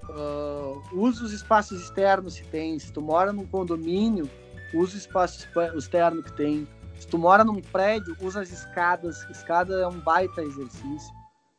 [0.09, 2.79] ah, usa os espaços externos se tem.
[2.79, 4.27] Se tu mora num condomínio,
[4.73, 6.67] usa o espaço espa- externo que tem.
[7.00, 9.28] Se tu mora num prédio, usa as escadas.
[9.30, 11.14] Escada é um baita exercício.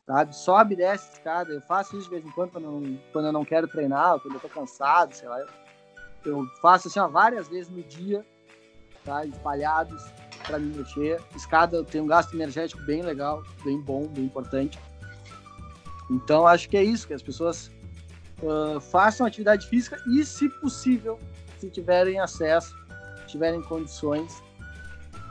[0.05, 0.35] Sabe?
[0.35, 1.51] Sobe e desce escada.
[1.51, 4.19] Eu faço isso de vez em quando quando eu não, quando eu não quero treinar,
[4.19, 5.39] quando eu tô cansado, sei lá.
[5.39, 5.47] Eu,
[6.25, 8.25] eu faço assim, ó, várias vezes no dia,
[9.03, 9.25] tá?
[9.25, 10.03] espalhados
[10.45, 11.21] para me mexer.
[11.35, 14.79] Escada tem um gasto energético bem legal, bem bom, bem importante.
[16.09, 17.69] Então acho que é isso, que as pessoas
[18.43, 21.19] ah, façam atividade física e, se possível,
[21.57, 22.75] se tiverem acesso,
[23.25, 24.41] tiverem condições,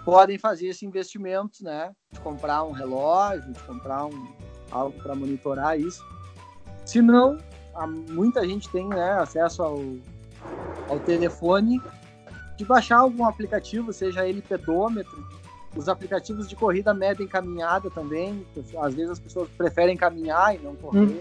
[0.06, 1.90] podem fazer esse investimento, né?
[2.12, 4.28] De comprar um relógio, de comprar um,
[4.70, 6.00] algo para monitorar isso.
[6.84, 7.36] Se não,
[7.74, 9.82] há- muita gente tem né, acesso ao,
[10.88, 11.82] ao telefone
[12.56, 15.26] de baixar algum aplicativo, seja ele pedômetro.
[15.74, 18.46] Os aplicativos de corrida medem caminhada também.
[18.78, 21.20] Às vezes as pessoas preferem caminhar e não correr.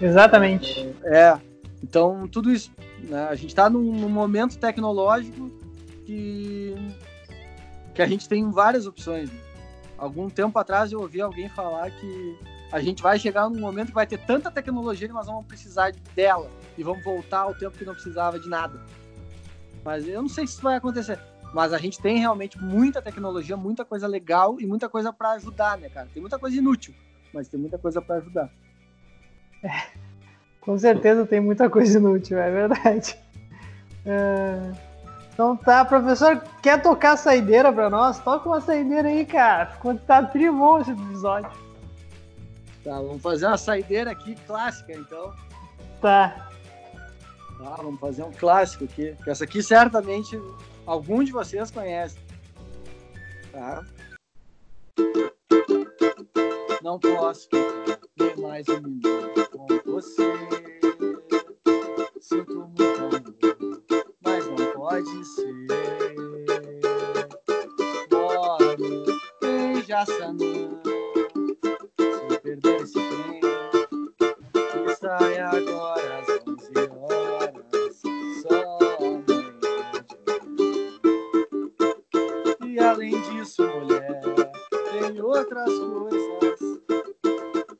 [0.00, 0.94] Exatamente.
[1.06, 1.36] É.
[1.82, 2.70] Então, tudo isso.
[3.00, 3.26] Né?
[3.28, 5.50] A gente está num, num momento tecnológico
[6.06, 6.72] que,
[7.96, 9.30] que a gente tem várias opções.
[9.96, 12.38] Algum tempo atrás eu ouvi alguém falar que
[12.70, 15.92] a gente vai chegar num momento que vai ter tanta tecnologia que nós vamos precisar
[16.14, 18.78] dela e vamos voltar ao tempo que não precisava de nada.
[19.82, 21.18] Mas eu não sei se isso vai acontecer.
[21.54, 25.78] Mas a gente tem realmente muita tecnologia, muita coisa legal e muita coisa para ajudar,
[25.78, 26.06] né, cara?
[26.12, 26.92] Tem muita coisa inútil,
[27.32, 28.50] mas tem muita coisa para ajudar.
[30.60, 33.16] Com certeza tem muita coisa inútil, é verdade.
[34.04, 34.72] É,
[35.36, 38.18] Então tá, professor, quer tocar a saideira pra nós?
[38.20, 39.66] Toca uma saideira aí, cara.
[39.66, 41.50] Ficou tá tribom esse episódio.
[42.82, 45.34] Tá, vamos fazer uma saideira aqui clássica, então.
[46.00, 46.48] Tá.
[47.58, 49.14] Tá, vamos fazer um clássico aqui.
[49.22, 50.40] que Essa aqui certamente
[50.86, 52.16] algum de vocês conhece.
[53.52, 53.84] Tá?
[56.82, 60.32] Não posso ficar nem mais um minuto com você.
[62.22, 63.55] Sinto muito amor,
[64.88, 65.66] pode ser.
[68.08, 68.76] Bora,
[69.40, 70.80] beija essa não.
[71.98, 73.48] Se perder esse tempo,
[74.48, 78.00] que sai agora às 11 horas.
[78.42, 79.34] Somente.
[82.64, 84.20] E além disso, mulher,
[84.92, 86.60] tem outras coisas.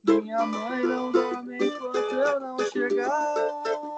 [0.02, 3.95] Minha mãe não dorme enquanto eu não chegar.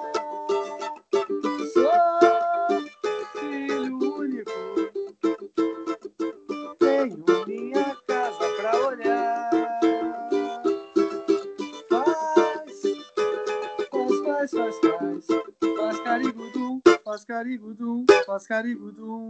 [18.27, 19.29] Faz carigudum.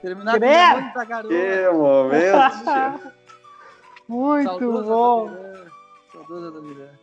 [0.00, 1.30] Terminar com mãe da garoa.
[1.30, 3.12] Que momento!
[4.08, 5.26] Muito Saudosa bom.
[5.26, 5.72] da Miranda.
[6.12, 7.00] Saudosa da Miranda.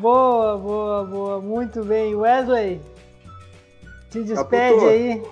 [0.00, 1.40] Boa, boa, boa.
[1.40, 2.14] Muito bem.
[2.14, 2.80] Wesley,
[4.10, 4.86] te despede Caputo.
[4.86, 5.22] aí.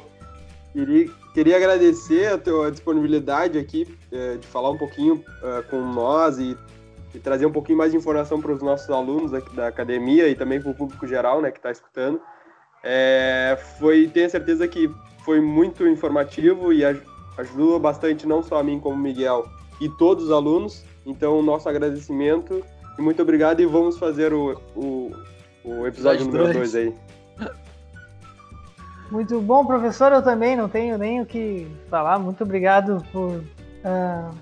[0.72, 6.38] Queria, queria agradecer a tua disponibilidade aqui, eh, de falar um pouquinho eh, com nós
[6.38, 6.56] e
[7.16, 10.34] e trazer um pouquinho mais de informação para os nossos alunos aqui da academia e
[10.34, 12.20] também para o público geral, né, que está escutando.
[12.88, 14.88] É, foi, tenho certeza que
[15.24, 16.84] foi muito informativo e
[17.36, 19.44] ajudou bastante não só a mim como Miguel
[19.80, 20.84] e todos os alunos.
[21.04, 22.64] Então, nosso agradecimento
[22.96, 25.10] e muito obrigado e vamos fazer o, o,
[25.64, 26.94] o episódio número 2 aí.
[29.10, 30.10] Muito bom, professor.
[30.10, 32.18] Eu também não tenho nem o que falar.
[32.18, 34.34] Muito obrigado por, uh,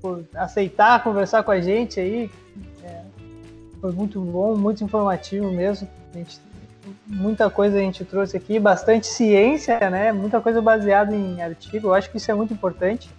[0.00, 2.28] por aceitar conversar com a gente aí.
[2.82, 3.02] É,
[3.80, 5.88] foi muito bom, muito informativo mesmo.
[6.12, 6.40] Gente,
[7.06, 10.12] muita coisa a gente trouxe aqui, bastante ciência, né?
[10.12, 11.88] Muita coisa baseada em artigo.
[11.88, 13.10] Eu acho que isso é muito importante.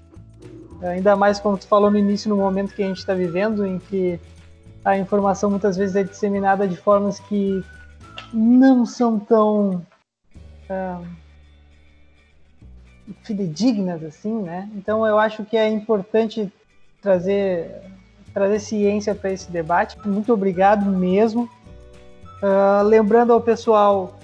[0.82, 3.78] Ainda mais como tu falou no início, no momento que a gente está vivendo, em
[3.78, 4.20] que
[4.84, 7.64] a informação muitas vezes é disseminada de formas que
[8.34, 9.86] não são tão
[10.70, 11.06] uh,
[13.24, 14.70] fidedignas assim, né?
[14.76, 16.52] Então eu acho que é importante
[17.02, 17.82] trazer
[18.34, 19.98] trazer ciência para esse debate.
[20.08, 21.50] Muito obrigado mesmo.
[22.42, 24.18] Uh, lembrando ao pessoal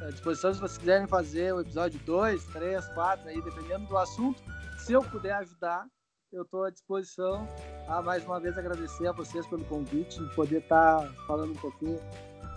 [0.00, 4.42] À disposição se vocês quiserem fazer o episódio 2, 3, 4, aí, dependendo do assunto.
[4.78, 5.86] Se eu puder ajudar,
[6.34, 7.46] eu estou à disposição.
[7.88, 11.56] A mais uma vez agradecer a vocês pelo convite, de poder estar tá falando um
[11.56, 11.98] pouquinho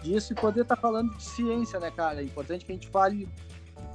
[0.01, 2.21] disso e poder estar tá falando de ciência, né, cara?
[2.21, 3.29] É importante que a gente fale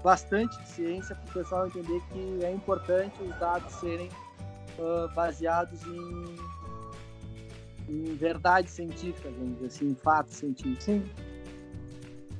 [0.02, 4.08] bastante de ciência para o pessoal entender que é importante os dados serem
[4.78, 6.36] uh, baseados em
[7.88, 10.84] em verdade científica, vamos dizer assim, em fatos científicos.
[10.84, 11.04] Sim.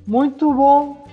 [0.07, 1.05] Muito bom.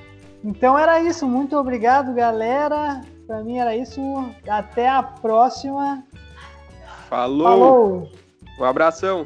[0.43, 1.27] Então era isso.
[1.28, 3.02] Muito obrigado, galera.
[3.31, 4.01] Para mim era isso.
[4.48, 6.02] Até a próxima.
[7.09, 7.44] Falou.
[7.44, 8.09] Falou.
[8.59, 9.24] Um abração.